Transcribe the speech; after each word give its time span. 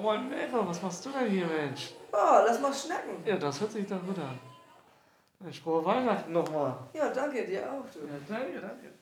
moin 0.00 0.32
Eva, 0.32 0.66
was 0.66 0.82
machst 0.82 1.04
du 1.04 1.10
denn 1.10 1.28
hier, 1.30 1.46
Mensch? 1.46 1.92
Oh, 2.12 2.42
lass 2.46 2.60
mal 2.60 2.72
schnacken. 2.72 3.22
Ja, 3.24 3.36
das 3.36 3.60
hört 3.60 3.72
sich 3.72 3.86
doch 3.86 4.00
gut 4.04 4.18
an. 4.18 4.38
Mensch, 5.40 5.60
frohe 5.60 5.84
Weihnachten 5.84 6.32
nochmal. 6.32 6.74
Ja, 6.92 7.10
danke 7.10 7.46
dir 7.46 7.62
auch, 7.70 7.84
du. 7.92 8.00
Ja, 8.00 8.18
danke, 8.28 8.60
danke. 8.60 8.92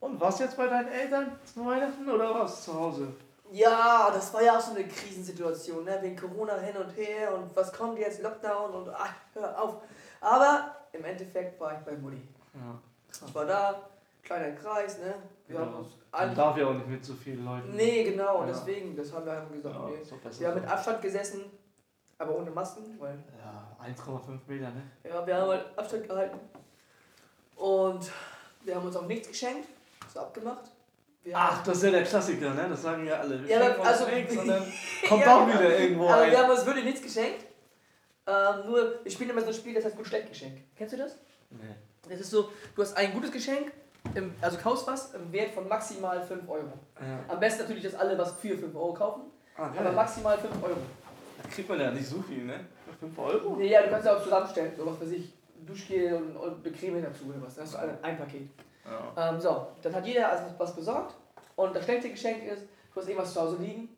Und 0.00 0.18
warst 0.18 0.40
jetzt 0.40 0.56
bei 0.56 0.66
deinen 0.66 0.88
Eltern 0.88 1.38
zu 1.44 1.64
Weihnachten 1.66 2.08
oder 2.08 2.34
warst 2.34 2.66
du 2.66 2.72
zu 2.72 2.80
Hause? 2.80 3.08
Ja, 3.52 4.10
das 4.12 4.32
war 4.32 4.42
ja 4.42 4.56
auch 4.56 4.60
so 4.60 4.74
eine 4.74 4.86
Krisensituation, 4.86 5.84
ne? 5.84 5.98
Wegen 6.00 6.16
Corona 6.16 6.56
hin 6.58 6.76
und 6.76 6.90
her 6.96 7.34
und 7.34 7.54
was 7.54 7.72
kommt 7.72 7.98
jetzt, 7.98 8.22
Lockdown 8.22 8.70
und 8.70 8.88
ach, 8.88 9.12
hör 9.34 9.62
auf. 9.62 9.82
Aber 10.20 10.76
im 10.92 11.04
Endeffekt 11.04 11.60
war 11.60 11.72
ich 11.72 11.80
bei 11.80 11.92
Mutti. 11.92 12.22
Ja. 12.54 12.78
Ich 13.12 13.34
war 13.34 13.44
da, 13.44 13.82
kleiner 14.22 14.52
Kreis, 14.52 14.98
ne? 14.98 15.14
Wir 15.46 15.58
haben 15.58 15.74
uns 15.74 15.88
Man 16.12 16.34
darf 16.34 16.56
ja 16.56 16.66
auch 16.66 16.74
nicht 16.74 16.86
mit 16.88 17.04
so 17.04 17.14
vielen 17.14 17.44
Leuten. 17.44 17.74
Nee, 17.74 18.04
genau, 18.04 18.40
Ja. 18.40 18.46
deswegen, 18.46 18.96
das 18.96 19.12
haben 19.12 19.26
wir 19.26 19.32
einfach 19.32 19.52
gesagt. 19.52 19.74
Ja, 19.74 19.86
nee. 19.86 19.92
Wir 20.38 20.48
haben 20.48 20.54
so. 20.56 20.60
mit 20.60 20.70
Abstand 20.70 21.02
gesessen, 21.02 21.44
aber 22.18 22.36
ohne 22.36 22.50
Masken, 22.50 22.96
weil 22.98 23.18
Ja, 23.38 23.76
1,5 23.84 24.38
Meter, 24.46 24.70
ne? 24.70 24.82
ja, 25.04 25.26
wir 25.26 25.36
haben 25.36 25.48
halt 25.48 25.66
Abstand 25.78 26.08
gehalten. 26.08 26.38
Und 27.56 28.10
wir 28.64 28.74
haben 28.74 28.86
uns 28.86 28.96
auch 28.96 29.06
nichts 29.06 29.28
geschenkt, 29.28 29.68
so 30.12 30.20
abgemacht. 30.20 30.70
Wir 31.22 31.34
Ach, 31.36 31.62
das 31.62 31.76
ist 31.78 31.82
ja 31.84 31.90
der 31.90 32.04
Klassiker, 32.04 32.54
ne? 32.54 32.66
Das 32.70 32.80
sagen 32.82 33.04
ja 33.06 33.16
alle. 33.20 33.42
Wir 33.46 33.50
Ja, 33.58 33.74
aber 33.74 33.84
also- 33.84 34.06
nichts 34.06 34.34
und 34.36 34.48
dann 34.48 34.62
kommt 35.08 35.22
Ja, 35.24 35.36
auch 35.36 35.46
wieder 35.46 35.78
irgendwo 35.78 36.08
aber 36.08 36.22
ein. 36.22 36.30
wir 36.30 36.38
haben 36.38 36.50
uns 36.50 36.64
wirklich 36.64 36.84
nichts 36.84 37.02
geschenkt. 37.02 37.44
Ähm, 38.26 38.66
nur, 38.66 39.00
wir 39.02 39.10
spielen 39.10 39.30
immer 39.30 39.40
so 39.42 39.48
ein 39.48 39.54
Spiel, 39.54 39.74
das 39.74 39.84
heißt 39.84 39.96
gut-schlecht 39.96 40.28
Geschenk. 40.28 40.58
Kennst 40.76 40.94
du 40.94 40.98
das? 40.98 41.16
Nee. 41.50 41.74
Das 42.08 42.20
ist 42.20 42.30
so, 42.30 42.50
du 42.74 42.82
hast 42.82 42.96
ein 42.96 43.12
gutes 43.12 43.30
Geschenk, 43.32 43.70
im, 44.14 44.34
also 44.40 44.58
kaufst 44.58 44.86
was 44.86 45.14
im 45.14 45.32
Wert 45.32 45.52
von 45.52 45.68
maximal 45.68 46.22
5 46.22 46.48
Euro. 46.48 46.72
Ja. 47.00 47.18
Am 47.28 47.40
besten 47.40 47.62
natürlich, 47.62 47.82
dass 47.84 47.94
alle 47.94 48.16
was 48.18 48.32
für 48.32 48.56
5 48.56 48.74
Euro 48.74 48.92
kaufen, 48.94 49.22
Ah, 49.56 49.70
aber 49.76 49.92
maximal 49.92 50.38
5 50.38 50.62
Euro. 50.62 50.76
Da 51.42 51.48
kriegt 51.48 51.68
man 51.68 51.80
ja 51.80 51.90
nicht 51.90 52.06
so 52.06 52.20
viel, 52.22 52.44
ne? 52.44 52.60
Für 52.86 53.06
5 53.06 53.18
Euro? 53.18 53.56
Nee, 53.56 53.68
ja, 53.68 53.82
du 53.82 53.90
kannst 53.90 54.06
ja 54.06 54.16
auch 54.16 54.22
zusammenstellen, 54.22 54.72
so 54.76 54.86
was 54.86 55.00
weiß 55.00 55.10
ich, 55.12 55.32
Duschgel 55.66 56.14
und, 56.14 56.36
und 56.36 56.64
Creme 56.78 57.02
dazu 57.02 57.24
oder 57.28 57.42
was. 57.42 57.58
Hast 57.58 57.74
du 57.74 57.78
alle 57.78 57.98
ein 58.02 58.16
Paket. 58.16 58.48
Ja. 58.84 59.30
Ähm, 59.30 59.40
so, 59.40 59.66
dann 59.82 59.94
hat 59.94 60.06
jeder 60.06 60.30
also 60.30 60.44
was 60.58 60.74
besorgt 60.74 61.14
und 61.56 61.76
das 61.76 61.84
schlechte 61.84 62.10
Geschenk 62.10 62.44
ist, 62.44 62.62
du 62.94 63.00
hast 63.00 63.08
irgendwas 63.08 63.32
zu 63.34 63.40
Hause 63.40 63.56
liegen. 63.60 63.88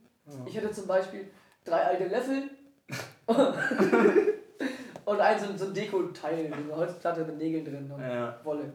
Ich 0.47 0.57
hatte 0.57 0.71
zum 0.71 0.87
Beispiel 0.87 1.31
drei 1.65 1.83
alte 1.85 2.07
Löffel 2.07 2.51
und 5.05 5.21
ein 5.21 5.39
so, 5.39 5.57
so 5.57 5.67
ein 5.67 5.75
Deko-Teil, 5.75 6.49
so 6.49 6.55
eine 6.55 6.77
Holzplatte 6.77 7.25
mit 7.25 7.39
Nägeln 7.39 7.65
drin 7.65 7.91
und 7.93 8.01
Ja. 8.01 8.37
Wolle. 8.45 8.73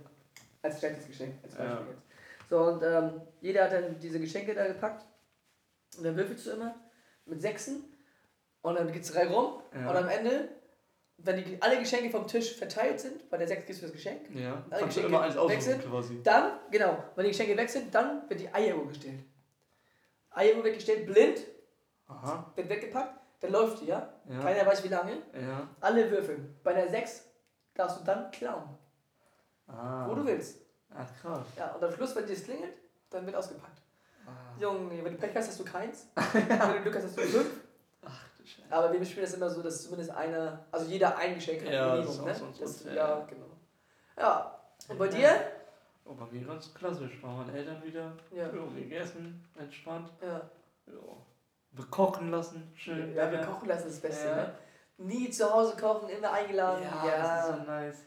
Als 0.61 0.79
schlechtes 0.79 1.07
Geschenk, 1.07 1.35
als 1.43 1.55
Beispiel 1.55 1.75
Ja. 1.75 1.87
jetzt. 1.91 2.49
So, 2.49 2.59
und 2.61 2.81
ähm, 2.83 3.21
jeder 3.41 3.65
hat 3.65 3.73
dann 3.73 3.99
diese 3.99 4.19
Geschenke 4.19 4.53
da 4.55 4.65
gepackt 4.67 5.05
und 5.97 6.03
dann 6.05 6.15
würfelst 6.15 6.45
du 6.47 6.51
immer 6.51 6.75
mit 7.25 7.41
Sechsen 7.41 7.83
und 8.61 8.75
dann 8.79 8.91
geht's 8.91 9.11
drei 9.11 9.27
rum 9.27 9.61
Ja. 9.73 9.89
und 9.89 9.95
am 9.97 10.07
Ende, 10.07 10.49
wenn 11.17 11.43
die, 11.43 11.61
alle 11.61 11.79
Geschenke 11.79 12.09
vom 12.09 12.25
Tisch 12.27 12.55
verteilt 12.55 12.99
sind, 12.99 13.29
bei 13.29 13.37
der 13.37 13.47
Sechs 13.47 13.65
gibst 13.65 13.81
du 13.81 13.85
das 13.87 13.93
Geschenk, 13.93 14.29
Ja. 14.33 14.63
Alle 14.69 14.81
Kannst 14.81 14.81
du 14.81 14.85
Geschenke 15.01 15.07
immer 15.07 15.21
eins 15.21 15.35
aussuchen 15.37 15.81
quasi. 15.81 16.23
dann, 16.23 16.59
genau, 16.71 17.03
wenn 17.15 17.25
die 17.25 17.31
Geschenke 17.31 17.57
weg 17.57 17.69
sind, 17.69 17.93
dann 17.93 18.29
wird 18.29 18.39
die 18.39 18.53
Eieruhr 18.53 18.87
gestellt. 18.87 19.19
Eieruhr 20.31 20.63
wird 20.63 20.75
gestellt, 20.75 21.05
blind, 21.05 21.39
Aha. 22.07 22.51
wird 22.55 22.69
weggepackt, 22.69 23.19
dann 23.41 23.51
läuft 23.51 23.81
die, 23.81 23.87
ja? 23.87 24.13
Ja. 24.29 24.39
Keiner 24.39 24.65
weiß 24.65 24.83
wie 24.83 24.87
lange. 24.89 25.17
Ja. 25.33 25.67
Alle 25.81 26.09
würfeln. 26.11 26.55
Bei 26.63 26.73
der 26.73 26.89
6 26.89 27.25
darfst 27.73 27.99
du 27.99 28.03
dann 28.05 28.31
klauen, 28.31 28.77
Ah. 29.67 30.07
wo 30.07 30.15
du 30.15 30.25
willst. 30.25 30.61
Ach, 30.95 31.07
krass. 31.21 31.45
Ja, 31.57 31.71
und 31.73 31.83
am 31.83 31.91
Schluss, 31.91 32.15
wenn 32.15 32.23
es 32.25 32.43
klingelt, 32.43 32.73
dann 33.09 33.25
wird 33.25 33.35
ausgepackt. 33.35 33.81
Ah. 34.25 34.59
Junge, 34.59 35.03
wenn 35.03 35.13
du 35.13 35.19
Pech 35.19 35.35
hast, 35.35 35.49
hast 35.49 35.59
du 35.59 35.65
keins. 35.65 36.07
wenn 36.33 36.47
du 36.47 36.81
Glück 36.81 36.95
hast, 36.95 37.05
hast 37.05 37.17
du 37.17 37.21
fünf. 37.21 37.49
Ach 38.05 38.23
du 38.37 38.45
Scheiße. 38.45 38.67
Aber 38.69 38.91
wir 38.91 39.05
spielen 39.05 39.25
das 39.25 39.33
immer 39.33 39.49
so, 39.49 39.61
dass 39.61 39.83
zumindest 39.83 40.11
einer, 40.11 40.65
also 40.71 40.89
jeder 40.89 41.17
ein 41.17 41.35
Geschenk 41.35 41.65
hat. 41.65 41.71
Ja, 41.71 41.95
Minimum, 41.95 42.25
das 42.25 42.37
ist 42.37 42.41
ne? 42.43 42.47
auch 42.49 42.53
so 42.53 42.61
das, 42.63 42.83
ja, 42.85 42.93
ja. 42.93 43.27
genau. 43.29 43.45
Ja, 44.17 44.59
und 44.87 44.97
bei 44.97 45.07
dir? 45.07 45.29
Oh, 46.05 46.13
bei 46.13 46.25
mir 46.31 46.45
ganz 46.45 46.73
klassisch. 46.73 47.19
Bei 47.21 47.27
meinen 47.27 47.53
Eltern 47.53 47.83
wieder. 47.83 48.13
Ja. 48.31 48.45
Ja, 48.47 48.65
gegessen, 48.75 49.45
entspannt. 49.57 50.09
Ja, 50.21 50.49
Ja. 50.87 50.93
Bekochen 51.71 52.31
lassen, 52.31 52.71
schön. 52.75 53.13
ja 53.13 53.29
wir 53.29 53.39
kochen 53.41 53.67
lassen 53.67 53.87
ist 53.87 54.01
das 54.03 54.09
Beste, 54.09 54.27
Ja. 54.29 54.35
ne? 54.35 54.55
Nie 54.97 55.29
zu 55.29 55.53
Hause 55.53 55.75
kochen, 55.79 56.09
immer 56.09 56.31
eingeladen. 56.31 56.83
Ja, 56.83 57.17
das 57.17 57.49
ist 57.49 57.55
so 57.57 57.63
nice. 57.71 58.03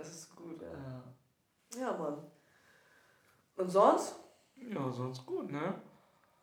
Das 0.00 0.14
ist 0.14 0.36
gut, 0.36 0.60
ja. 0.60 0.68
Ja. 0.68 1.80
Ja, 1.80 1.96
Mann. 1.96 2.18
Und 3.56 3.68
sonst? 3.68 4.16
ja, 4.56 4.90
sonst 4.90 5.24
gut, 5.24 5.50
ne? 5.50 5.74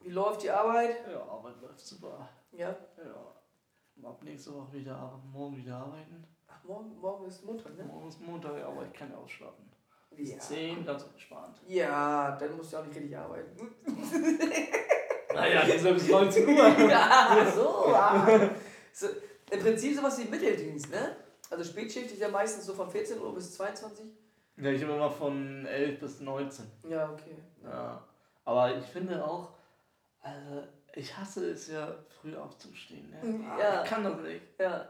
Wie 0.02 0.10
läuft 0.10 0.44
die 0.44 0.50
Arbeit? 0.50 1.08
Ja, 1.12 1.22
Arbeit 1.24 1.62
läuft 1.62 1.80
super. 1.80 2.30
Ja. 2.52 2.70
Ja. 2.70 4.08
Ab 4.08 4.24
nächste 4.24 4.54
Woche 4.54 4.74
wieder, 4.74 4.96
ab 4.96 5.20
morgen 5.32 5.58
wieder 5.58 5.78
arbeiten. 5.78 6.24
Ach, 6.48 6.64
morgen, 6.64 7.00
morgen 7.00 7.26
ist 7.26 7.44
Montag, 7.44 7.76
ne? 7.76 7.84
Morgen 7.84 8.08
ist 8.08 8.22
Montag, 8.22 8.64
aber 8.64 8.86
ich 8.86 8.94
kann 8.94 9.12
ja 9.12 9.18
ausschlafen. 9.18 9.70
Bis 10.12 10.32
Ja. 10.32 10.40
10, 10.40 10.86
ganz 10.86 11.04
entspannt. 11.04 11.62
Ja, 11.68 12.38
dann 12.38 12.56
musst 12.56 12.74
du 12.74 12.78
auch 12.78 12.86
nicht 12.86 12.96
richtig 12.96 13.18
arbeiten. 13.18 13.76
Naja, 15.34 15.78
sind 15.78 15.94
bis 15.94 16.10
19 16.10 16.48
Uhr. 16.48 16.68
ja, 16.90 17.46
so, 17.54 17.94
ah. 17.94 18.50
so. 18.92 19.08
Im 19.52 19.60
Prinzip 19.60 19.96
sowas 19.96 20.18
wie 20.20 20.28
Mitteldienst, 20.30 20.90
ne? 20.90 21.16
Also 21.50 21.64
Spätschicht 21.64 22.12
ist 22.12 22.20
ja 22.20 22.28
meistens 22.30 22.66
so 22.66 22.74
von 22.74 22.90
14 22.90 23.20
Uhr 23.22 23.34
bis 23.34 23.54
22. 23.56 24.06
Ja, 24.58 24.72
ich 24.72 24.82
habe 24.84 24.94
immer 24.94 25.10
von 25.12 25.66
11 25.66 26.00
bis 26.00 26.20
19. 26.20 26.66
Ja, 26.90 27.12
okay. 27.12 27.36
Ja. 27.64 28.02
Aber 28.46 28.76
ich 28.76 28.86
finde 28.86 29.24
auch, 29.24 29.50
also 30.22 30.64
ich 30.96 31.16
hasse 31.16 31.52
es 31.52 31.68
ja, 31.68 31.94
früh 32.22 32.36
aufzustehen. 32.36 33.10
Ne? 33.12 33.46
Ah, 33.50 33.60
Ja. 33.60 33.84
Ich 33.84 33.90
kann 33.90 34.04
das 34.04 34.18
nicht. 34.22 34.42
Ja, 34.60 34.88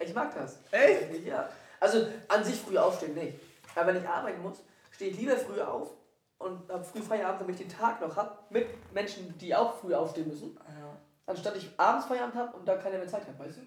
ich 0.00 0.14
mag 0.14 0.34
das. 0.34 0.58
Echt? 0.70 1.24
Ja. 1.26 1.48
Also 1.80 2.06
an 2.28 2.44
sich 2.44 2.60
früh 2.60 2.78
aufstehen 2.78 3.14
nicht. 3.14 3.38
Aber 3.74 3.88
wenn 3.88 4.02
ich 4.02 4.08
arbeiten 4.08 4.42
muss, 4.42 4.62
stehe 4.92 5.10
ich 5.10 5.18
lieber 5.18 5.36
früh 5.36 5.60
auf 5.60 5.90
und 6.38 6.70
habe 6.70 6.84
früh 6.84 7.00
Feierabend, 7.02 7.42
damit 7.42 7.60
ich 7.60 7.66
den 7.68 7.76
Tag 7.76 8.00
noch 8.00 8.14
habe, 8.16 8.38
mit 8.50 8.66
Menschen, 8.92 9.36
die 9.38 9.54
auch 9.54 9.74
früh 9.74 9.94
aufstehen 9.94 10.28
müssen, 10.28 10.56
Ja. 10.56 10.96
anstatt 11.26 11.56
ich 11.56 11.68
abends 11.76 12.06
Feierabend 12.06 12.34
habe 12.36 12.56
und 12.56 12.66
dann 12.66 12.78
keiner 12.80 12.98
mehr 12.98 13.08
Zeit 13.08 13.26
hat, 13.26 13.38
weißt 13.38 13.58
du? 13.58 13.62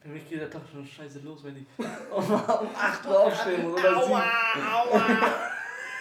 Für 0.00 0.08
mich 0.08 0.28
geht 0.28 0.40
der 0.40 0.50
Tag 0.50 0.62
schon 0.72 0.84
scheiße 0.86 1.20
los, 1.20 1.44
wenn 1.44 1.56
ich 1.56 1.66
um, 2.10 2.24
um 2.32 2.70
8 2.78 3.06
Uhr 3.06 3.20
aufstehen 3.20 3.62
muss 3.70 3.78
oder 3.80 4.02
7. 4.02 4.22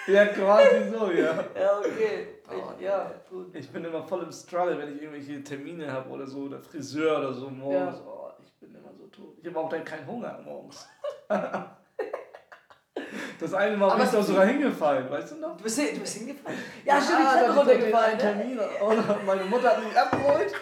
Ja, 0.07 0.25
quasi 0.25 0.89
so, 0.89 1.11
ja. 1.11 1.33
Ja, 1.59 1.77
okay. 1.77 2.27
Ich, 2.49 2.83
ja, 2.83 3.11
gut. 3.29 3.53
Ich 3.55 3.69
bin 3.69 3.85
immer 3.85 4.01
voll 4.01 4.23
im 4.23 4.31
Struggle, 4.31 4.75
wenn 4.79 4.95
ich 4.95 5.03
irgendwelche 5.03 5.43
Termine 5.43 5.91
habe 5.91 6.09
oder 6.09 6.25
so, 6.25 6.39
oder 6.45 6.59
Friseur 6.59 7.19
oder 7.19 7.31
so 7.31 7.47
morgens. 7.51 7.97
Ja. 7.99 8.03
Oh, 8.07 8.31
ich 8.43 8.51
bin 8.53 8.73
immer 8.73 8.89
so 8.97 9.05
tot. 9.07 9.37
Ich 9.39 9.47
habe 9.47 9.59
auch 9.59 9.69
dann 9.69 9.83
keinen 9.83 10.07
Hunger 10.07 10.39
morgens. 10.43 10.87
Das 13.39 13.53
eine 13.53 13.77
Mal 13.77 13.95
bin 13.95 14.05
ich 14.05 14.11
doch 14.11 14.19
es- 14.19 14.27
sogar 14.27 14.45
hingefallen, 14.45 15.09
weißt 15.09 15.31
du 15.31 15.35
noch? 15.37 15.55
Du 15.55 15.63
bist, 15.63 15.77
du 15.79 15.99
bist 15.99 16.17
hingefallen? 16.17 16.57
Ja, 16.83 16.99
stimmt, 17.01 17.19
ich 17.21 17.41
den 17.41 17.51
runtergefallen. 17.51 18.19
Termin 18.19 18.59
und 18.59 19.25
meine 19.25 19.45
Mutter 19.45 19.69
hat 19.69 19.83
mich 19.83 19.97
abgeholt. 19.97 20.53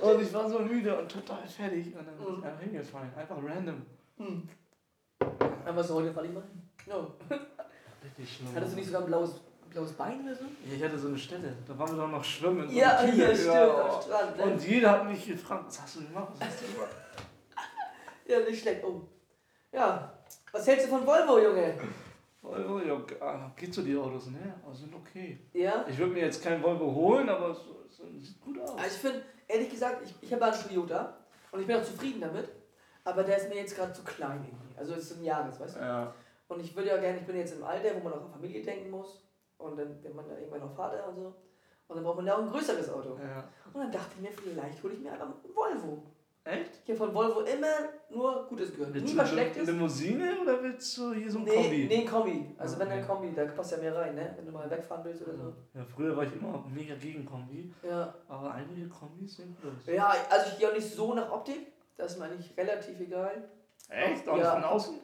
Und 0.00 0.22
ich 0.22 0.32
war 0.32 0.48
so 0.48 0.58
müde 0.60 0.96
und 0.98 1.10
total 1.10 1.46
fertig 1.46 1.86
und 1.88 2.06
dann 2.06 2.16
bin 2.16 2.26
Mhm. 2.26 2.38
ich 2.38 2.44
einfach 2.46 2.60
hingefallen. 2.62 3.10
Einfach 3.16 3.36
random. 3.36 3.82
Hm. 4.18 4.48
Aber 5.66 5.82
so 5.84 5.94
heute 5.96 6.12
fall 6.12 6.24
ich 6.26 6.32
mal 6.32 6.42
hin. 6.42 6.62
No. 6.86 7.12
Richtig 8.02 8.36
schlimm. 8.36 8.48
Hattest 8.54 8.72
du 8.72 8.76
nicht 8.76 8.86
sogar 8.86 9.02
ein 9.02 9.06
blaues, 9.06 9.40
blaues 9.70 9.92
Bein 9.92 10.24
oder 10.24 10.34
so? 10.34 10.44
Ja, 10.66 10.74
ich 10.76 10.82
hatte 10.84 10.98
so 10.98 11.08
eine 11.08 11.18
Stelle, 11.18 11.52
da 11.66 11.78
waren 11.78 11.90
wir 11.96 12.02
doch 12.02 12.10
noch 12.10 12.24
schwimmen. 12.24 12.68
so 12.68 12.74
Ja, 12.78 12.96
Tüte. 13.04 13.34
stimmt, 13.36 13.54
Ja, 13.54 13.84
am 13.94 14.02
Strand. 14.02 14.36
Ne? 14.36 14.42
Und 14.44 14.66
jeder 14.68 14.90
hat 14.90 15.06
mich 15.08 15.26
gefragt, 15.26 15.64
was 15.66 15.82
hast 15.82 15.96
du 15.96 16.00
gemacht? 16.04 16.28
Was 16.38 16.48
hast 16.48 16.62
du 16.62 16.72
gemacht? 16.72 16.90
Ja, 18.26 18.38
nicht 18.40 18.60
schlecht. 18.62 18.84
Oh. 18.84 19.02
Ja. 19.72 20.12
Was 20.52 20.66
hältst 20.66 20.86
du 20.86 20.90
von 20.90 21.04
Volvo, 21.06 21.38
Junge? 21.40 21.74
Volvo, 22.42 22.80
ja, 22.80 22.98
ah, 23.20 23.52
geht 23.54 23.74
so 23.74 23.82
die 23.82 23.96
Autos, 23.96 24.28
ne? 24.28 24.54
Aber 24.64 24.74
sind 24.74 24.94
okay. 24.94 25.38
Ja? 25.52 25.84
Ich 25.88 25.98
würde 25.98 26.12
mir 26.12 26.24
jetzt 26.24 26.42
kein 26.42 26.62
Volvo 26.62 26.94
holen, 26.94 27.28
aber 27.28 27.50
es, 27.50 27.58
es 27.90 28.28
sieht 28.28 28.40
gut 28.40 28.58
aus. 28.60 28.70
Also 28.70 28.86
ich 28.86 28.92
finde, 28.92 29.22
ehrlich 29.46 29.70
gesagt, 29.70 30.02
ich, 30.04 30.14
ich 30.22 30.32
habe 30.32 30.44
einen 30.46 30.54
Toyota 30.54 31.18
und 31.52 31.60
ich 31.60 31.66
bin 31.66 31.76
auch 31.76 31.82
zufrieden 31.82 32.20
damit. 32.20 32.48
Aber 33.04 33.22
der 33.22 33.36
ist 33.36 33.48
mir 33.48 33.56
jetzt 33.56 33.76
gerade 33.76 33.92
zu 33.92 34.02
klein 34.02 34.44
irgendwie. 34.44 34.78
Also 34.78 34.94
es 34.94 35.10
ist 35.10 35.18
ein 35.18 35.24
Jahres, 35.24 35.58
weißt 35.58 35.76
du? 35.76 35.80
Ja. 35.80 36.14
Und 36.48 36.60
ich 36.60 36.74
würde 36.74 36.88
ja 36.88 36.96
gerne, 36.96 37.18
ich 37.18 37.26
bin 37.26 37.36
jetzt 37.36 37.54
im 37.54 37.64
Alter, 37.64 37.94
wo 37.94 38.00
man 38.00 38.12
auch 38.12 38.24
an 38.24 38.32
Familie 38.32 38.62
denken 38.62 38.90
muss. 38.90 39.24
Und 39.58 39.76
dann 39.76 40.02
wird 40.02 40.14
man 40.14 40.28
da 40.28 40.36
irgendwann 40.36 40.60
noch 40.60 40.74
Vater 40.74 41.08
und 41.08 41.16
so. 41.16 41.34
Und 41.88 41.96
dann 41.96 42.04
braucht 42.04 42.16
man 42.16 42.26
ja 42.26 42.36
auch 42.36 42.42
ein 42.42 42.50
größeres 42.50 42.90
Auto. 42.90 43.18
ja. 43.18 43.48
Und 43.72 43.80
dann 43.80 43.92
dachte 43.92 44.14
ich 44.16 44.20
mir, 44.22 44.32
vielleicht 44.32 44.82
hole 44.82 44.94
ich 44.94 45.00
mir 45.00 45.12
einfach 45.12 45.26
ein 45.26 45.54
Volvo. 45.54 46.02
Echt? 46.44 46.70
Ich 46.84 46.88
habe 46.90 46.96
von 46.98 47.14
Volvo 47.14 47.40
immer 47.40 47.66
nur 48.08 48.46
Gutes 48.48 48.72
gehört. 48.72 48.94
Willst 48.94 49.08
Nie 49.08 49.12
du 49.12 49.18
was 49.18 49.30
eine 49.30 49.40
Schlechtes. 49.42 49.66
Limousine 49.68 50.40
oder 50.40 50.62
willst 50.62 50.96
du 50.96 51.12
hier 51.12 51.30
so 51.30 51.38
ein 51.38 51.44
nee, 51.44 51.54
Kombi? 51.54 51.86
Nee, 51.86 51.96
ein 52.00 52.06
Kombi. 52.06 52.54
Also 52.56 52.78
wenn 52.78 52.86
Okay. 52.88 52.96
ein 52.98 53.06
Kombi, 53.06 53.32
da 53.34 53.44
passt 53.44 53.72
ja 53.72 53.78
mehr 53.78 53.94
rein, 53.94 54.14
ne? 54.14 54.32
Wenn 54.36 54.46
du 54.46 54.52
mal 54.52 54.70
wegfahren 54.70 55.04
willst 55.04 55.22
oder 55.22 55.36
so. 55.36 55.52
Ja, 55.74 55.84
früher 55.84 56.16
war 56.16 56.24
ich 56.24 56.32
immer 56.34 56.64
mega 56.74 56.94
gegen 56.94 57.26
Kombi, 57.26 57.72
Ja. 57.82 58.14
aber 58.26 58.54
einige 58.54 58.88
Kombis 58.88 59.36
sind 59.36 59.54
los. 59.62 59.74
Ja, 59.86 60.14
also 60.30 60.50
ich 60.52 60.58
gehe 60.58 60.68
auch 60.70 60.74
nicht 60.74 60.90
so 60.94 61.12
nach 61.14 61.30
Optik. 61.30 61.72
Das 61.98 62.12
ist 62.12 62.18
mir 62.18 62.24
eigentlich 62.24 62.56
relativ 62.56 62.98
egal. 62.98 63.44
Echt? 63.90 64.26
Ja. 64.26 64.32
Auch 64.32 64.52
von 64.54 64.64
außen? 64.64 64.94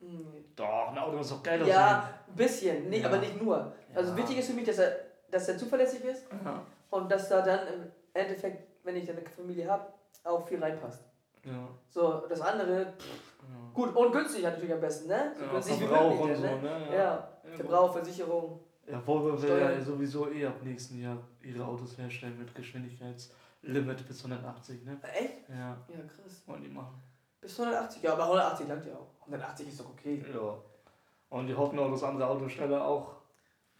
Hm. 0.00 0.44
Doch, 0.56 0.88
ein 0.92 0.98
Auto 0.98 1.16
muss 1.18 1.28
doch 1.28 1.42
geil 1.42 1.66
Ja, 1.66 2.08
ein 2.26 2.34
bisschen, 2.36 2.88
nee, 2.88 3.00
Ja. 3.00 3.08
aber 3.08 3.18
nicht 3.18 3.40
nur. 3.42 3.72
Also 3.94 4.12
Ja. 4.12 4.16
wichtig 4.16 4.38
ist 4.38 4.48
für 4.48 4.54
mich, 4.54 4.64
dass 4.64 4.78
er, 4.78 4.92
dass 5.30 5.46
er 5.48 5.58
zuverlässig 5.58 6.02
ist. 6.04 6.24
Ja. 6.42 6.62
und 6.88 7.10
dass 7.12 7.28
da 7.28 7.42
dann 7.42 7.66
im 7.68 7.92
Endeffekt, 8.14 8.66
wenn 8.84 8.96
ich 8.96 9.04
dann 9.04 9.16
eine 9.18 9.28
Familie 9.28 9.68
habe, 9.70 9.92
auch 10.24 10.46
viel 10.46 10.62
reinpasst. 10.62 11.04
Ja. 11.44 11.68
So, 11.88 12.24
das 12.28 12.40
andere, 12.40 12.92
pff, 12.98 13.34
ja. 13.42 13.70
gut 13.72 13.94
und 13.94 14.12
günstig 14.12 14.42
natürlich 14.42 14.72
am 14.72 14.80
besten, 14.80 15.08
ne? 15.08 15.32
So 15.38 15.44
Ja, 15.44 15.52
günstig 15.52 15.80
wie 15.80 15.84
Verbrauch 15.86 16.10
möglich, 16.10 16.36
und 16.36 16.36
so, 16.36 16.42
ne? 16.42 16.62
ne? 16.62 16.86
Ja, 16.96 16.98
Ja. 16.98 17.28
Verbrauch, 17.56 17.92
Versicherung. 17.92 18.60
Ja, 18.88 19.04
Volvo 19.04 19.40
will 19.42 19.58
ja 19.58 19.80
sowieso 19.80 20.28
eh 20.30 20.46
ab 20.46 20.54
nächsten 20.62 21.00
Jahr 21.00 21.18
ihre 21.42 21.64
Autos 21.64 21.96
herstellen 21.98 22.38
mit 22.38 22.52
Geschwindigkeitslimit 22.54 24.06
bis 24.08 24.18
180, 24.24 24.84
ne? 24.84 24.98
Echt? 25.02 25.48
Ja, 25.48 25.56
Ja, 25.88 25.98
krass. 26.06 26.42
wollen 26.46 26.62
die 26.62 26.68
machen. 26.68 27.00
Bis 27.40 27.58
180, 27.58 28.02
ja, 28.02 28.12
aber 28.12 28.24
180 28.24 28.68
langt 28.68 28.86
ja 28.86 28.94
auch. 28.94 29.06
180 29.20 29.68
ist 29.68 29.80
doch 29.80 29.90
okay. 29.90 30.24
Ja. 30.32 30.54
Und 31.30 31.46
die 31.48 31.54
hoffen 31.54 31.78
auch, 31.78 31.90
dass 31.90 32.02
andere 32.04 32.28
Autosteller 32.28 32.84
auch 32.84 33.12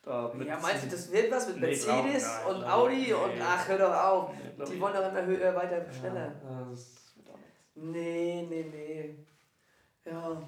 da 0.07 0.31
mit. 0.35 0.47
Ja, 0.49 0.59
meinst 0.59 0.85
du, 0.85 0.89
das 0.89 1.11
wird 1.13 1.31
was 1.31 1.49
mit 1.49 1.57
Nee, 1.57 1.67
Mercedes 1.67 2.25
glaub- 2.25 2.53
nein, 2.53 2.57
und 2.57 2.65
Audi 2.71 2.95
ich 3.07 3.15
und 3.15 3.31
ach, 3.43 3.69
hör 3.69 3.79
doch 3.79 3.95
auf. 3.95 4.31
Nee, 4.57 4.65
Die 4.65 4.81
wollen 4.81 4.95
doch 4.95 5.09
immer 5.09 5.25
höher, 5.27 5.55
weiter, 5.55 5.93
schneller. 5.93 6.33
Ja, 6.49 6.67
das 6.71 7.13
wird 7.17 7.29
auch 7.31 7.37
nichts. 7.37 7.51
Nee, 7.75 8.47
nee, 8.49 8.67
nee. 8.71 10.11
Ja. 10.11 10.43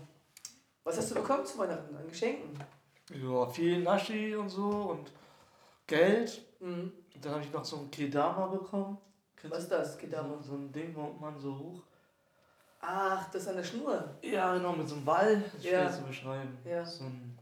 Was 0.84 0.96
hast 0.96 1.10
du 1.10 1.14
bekommen 1.16 1.44
zu 1.44 1.58
Weihnachten 1.58 1.94
an 1.94 2.08
Geschenken? 2.08 2.58
Ja, 3.12 3.46
viel 3.46 3.82
Naschi 3.82 4.34
und 4.36 4.48
so 4.48 4.68
und 4.68 5.12
Geld. 5.86 6.40
Mhm. 6.60 6.92
Dann 7.20 7.32
habe 7.32 7.42
ich 7.42 7.52
noch 7.52 7.64
so 7.64 7.78
ein 7.78 7.90
Kedama 7.90 8.46
bekommen. 8.46 8.96
Kennst 9.36 9.56
Was 9.56 9.62
ist 9.64 9.72
das? 9.72 9.98
Da 10.10 10.22
So, 10.22 10.40
so 10.40 10.54
ein 10.54 10.72
Ding, 10.72 10.94
wo 10.94 11.02
man 11.20 11.38
so 11.38 11.56
hoch. 11.58 11.82
Ach, 12.80 13.28
das 13.30 13.42
ist 13.42 13.48
an 13.48 13.56
der 13.56 13.64
Schnur. 13.64 14.04
Ja, 14.22 14.54
genau, 14.54 14.72
mit 14.72 14.88
so 14.88 14.94
einem 14.94 15.04
Ball. 15.04 15.40
Das 15.42 15.54
ist 15.54 15.66
schwer 15.66 15.82
Ja. 15.82 15.90
zu 15.90 16.02
beschreiben. 16.02 16.58
Ja. 16.64 16.84
So 16.84 17.04
ein. 17.04 17.37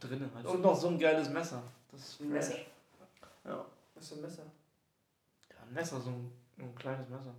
Für 0.00 0.08
drinnen 0.08 0.30
halt. 0.34 0.46
Und- 0.46 0.62
noch 0.62 0.76
so 0.76 0.88
ein 0.88 0.98
geiles 0.98 1.28
Messer. 1.28 1.62
Das 1.92 2.00
ist 2.00 2.20
Ein 2.20 2.30
Messer? 2.30 2.54
Ja. 3.44 3.64
Was 3.94 4.08
für 4.08 4.14
ein 4.16 4.22
Messer? 4.22 4.42
Ja, 5.50 5.56
ein 5.66 5.74
Messer, 5.74 6.00
so 6.00 6.10
ein, 6.10 6.32
ein 6.58 6.74
kleines 6.74 7.08
Messer. 7.08 7.34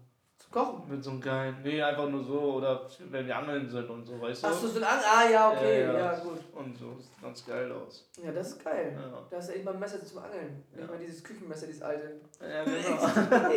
Kochen. 0.52 0.90
Mit 0.90 1.04
so 1.04 1.12
einem 1.12 1.22
geilen. 1.22 1.58
Nee, 1.64 1.82
einfach 1.82 2.10
nur 2.10 2.24
so. 2.24 2.40
Oder 2.56 2.86
wenn 3.10 3.26
wir 3.26 3.38
angeln 3.38 3.70
sind 3.70 3.90
und 3.90 4.06
so, 4.06 4.20
weißt 4.20 4.44
du? 4.44 4.48
Achso, 4.48 4.68
so 4.68 4.80
ein 4.80 4.84
Ang. 4.84 5.00
Ah, 5.04 5.30
ja, 5.30 5.52
okay. 5.52 5.82
Ja, 5.84 5.94
Ja, 5.94 6.00
ja. 6.14 6.20
gut. 6.20 6.40
Und 6.54 6.78
so. 6.78 6.94
Sieht 7.00 7.22
ganz 7.22 7.46
geil 7.46 7.72
aus. 7.72 8.10
Ja, 8.22 8.32
das 8.32 8.50
ist 8.50 8.64
geil. 8.64 8.94
Ja. 9.00 9.24
Da 9.30 9.38
hast 9.38 9.50
du 9.50 9.54
echt 9.54 9.64
mal 9.66 9.74
ein 9.74 9.80
Messer 9.80 10.06
zum 10.06 10.20
Angeln. 10.20 10.64
Nicht 10.72 10.82
Ja. 10.82 10.88
mal 10.88 11.00
dieses 11.00 11.24
Küchenmesser, 11.24 11.68
dieses 11.68 11.82
alte. 11.82 12.20
Ja, 12.42 12.64
genau. 12.64 13.52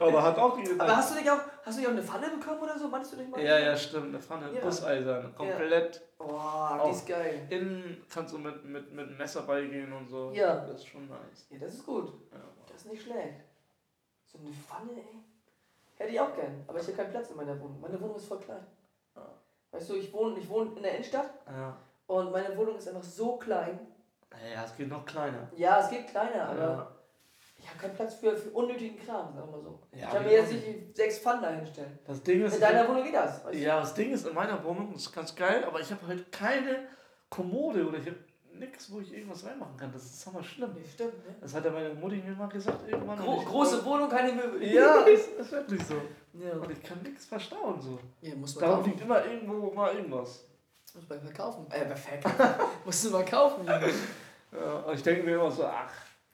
Aber 0.08 0.22
hat 0.22 0.38
auch 0.38 0.58
jeder. 0.58 0.82
Aber 0.82 0.96
hast 0.96 1.10
du 1.12 1.18
nicht 1.18 1.30
auch, 1.30 1.40
hast 1.62 1.76
du 1.76 1.80
nicht 1.80 1.88
auch 1.88 1.92
eine 1.92 2.02
Pfanne 2.02 2.30
bekommen 2.30 2.60
oder 2.62 2.78
so? 2.78 2.88
Meinst 2.88 3.12
du 3.12 3.16
nicht 3.18 3.30
mal? 3.30 3.40
Ja, 3.44 3.58
ja, 3.58 3.76
stimmt. 3.76 4.06
Eine 4.08 4.20
Pfanne. 4.20 4.50
Ja. 4.54 4.60
Busseisern. 4.60 5.34
Komplett. 5.36 6.00
Boah, 6.16 6.82
die 6.86 6.90
ist 6.90 7.06
geil. 7.06 7.46
Innen 7.50 8.02
kannst 8.12 8.32
du 8.34 8.38
mit, 8.38 8.64
mit, 8.64 8.92
mit 8.92 9.08
einem 9.08 9.16
Messer 9.18 9.42
beigehen 9.42 9.92
und 9.92 10.08
so. 10.08 10.30
Ja. 10.32 10.64
Das 10.66 10.76
ist 10.80 10.86
schon 10.86 11.06
nice. 11.08 11.46
Ja, 11.50 11.58
das 11.58 11.74
ist 11.74 11.84
gut. 11.86 12.12
Ja. 12.32 12.38
Das 12.66 12.76
ist 12.82 12.90
nicht 12.92 13.02
schlecht. 13.02 13.40
So 14.26 14.38
eine 14.38 14.50
Pfanne, 14.52 14.92
ey. 14.96 15.18
Hätte 16.00 16.12
ich 16.12 16.20
auch 16.20 16.34
gern. 16.34 16.64
Aber 16.66 16.78
ich 16.80 16.86
habe 16.86 16.96
keinen 16.96 17.10
Platz 17.10 17.28
in 17.30 17.36
meiner 17.36 17.60
Wohnung. 17.60 17.78
Meine 17.78 18.00
Wohnung 18.00 18.16
ist 18.16 18.26
voll 18.26 18.40
klein. 18.40 18.66
Ja. 19.14 19.22
Weißt 19.70 19.90
du, 19.90 19.94
ich 19.96 20.10
wohne, 20.14 20.38
ich 20.38 20.48
wohne 20.48 20.70
in 20.76 20.82
der 20.82 20.92
Innenstadt 20.94 21.30
Ja. 21.46 21.76
und 22.06 22.32
meine 22.32 22.56
Wohnung 22.56 22.76
ist 22.78 22.88
einfach 22.88 23.02
so 23.02 23.36
klein. 23.36 23.78
Ja, 24.54 24.64
es 24.64 24.74
geht 24.74 24.88
noch 24.88 25.04
kleiner. 25.04 25.46
Ja, 25.56 25.78
es 25.80 25.90
geht 25.90 26.06
kleiner, 26.08 26.46
aber 26.48 26.58
Ja. 26.58 26.96
ich 27.58 27.68
habe 27.68 27.78
keinen 27.80 27.94
Platz 27.94 28.14
für, 28.14 28.34
für 28.34 28.48
unnötigen 28.50 28.96
Kram, 28.98 29.34
sagen 29.34 29.46
wir 29.50 29.58
mal 29.58 29.62
so. 29.62 29.78
Ich 29.92 30.00
kann 30.00 30.24
mir 30.24 30.32
jetzt 30.32 30.52
nicht 30.52 30.96
sechs 30.96 31.18
Pfannen 31.18 31.42
da 31.42 31.50
hinstellen. 31.50 31.98
Das 32.06 32.22
Ding 32.22 32.42
ist. 32.44 32.54
In 32.54 32.60
deiner 32.62 32.88
Wohnung 32.88 33.04
geht 33.04 33.14
das. 33.14 33.44
Weißt 33.44 33.54
du? 33.54 33.58
ja, 33.58 33.80
das 33.80 33.92
Ding 33.92 34.10
ist, 34.12 34.26
in 34.26 34.34
meiner 34.34 34.64
Wohnung 34.64 34.90
das 34.94 35.02
ist 35.02 35.12
ganz 35.12 35.36
geil, 35.36 35.64
aber 35.64 35.80
ich 35.80 35.90
habe 35.92 36.06
halt 36.06 36.32
keine 36.32 36.88
Kommode 37.28 37.86
oder 37.86 37.98
ich 37.98 38.06
habe 38.06 38.16
nichts, 38.60 38.90
wo 38.92 39.00
ich 39.00 39.12
irgendwas 39.12 39.44
reinmachen 39.44 39.76
kann. 39.76 39.90
Das 39.92 40.04
ist 40.04 40.24
hammer 40.26 40.42
schlimm. 40.44 40.70
Nee, 40.74 40.86
stimmt, 40.88 41.26
ne? 41.26 41.34
Das 41.40 41.52
hat 41.54 41.64
ja 41.64 41.70
meine 41.70 41.92
Mutti 41.94 42.16
mir 42.24 42.32
mal 42.36 42.48
gesagt 42.48 42.88
irgendwann. 42.88 43.18
Gro 43.18 43.36
große 43.42 43.84
Wohnung, 43.84 44.08
keine 44.08 44.32
Möbel. 44.32 44.62
Ja, 44.72 45.00
ist, 45.06 45.28
ist 45.38 45.50
wirklich 45.52 45.82
so. 45.84 45.94
ja. 46.34 46.52
Und 46.52 46.70
ich 46.70 46.82
kann 46.82 47.02
nichts 47.02 47.24
verstauen 47.26 47.80
so. 47.80 47.98
ja 48.20 48.34
muss 48.36 48.54
man 48.54 48.62
Darum 48.64 48.76
kaufen. 48.78 48.90
liegt 48.90 49.00
immer 49.02 49.24
irgendwo 49.24 49.70
mal 49.72 49.94
irgendwas. 49.94 50.44
Muss 50.94 51.08
man 51.08 51.20
verkaufen. 51.20 51.66
Äh, 51.70 51.96
verkaufen. 51.96 52.64
Musst 52.84 53.04
du 53.04 53.10
mal 53.10 53.24
kaufen, 53.24 53.66
Junge. 53.66 53.90
Ja, 54.52 54.72
und 54.86 54.94
ich 54.94 55.02
denke 55.02 55.22
mir 55.24 55.34
immer 55.36 55.50
so, 55.50 55.64
ach, 55.64 55.92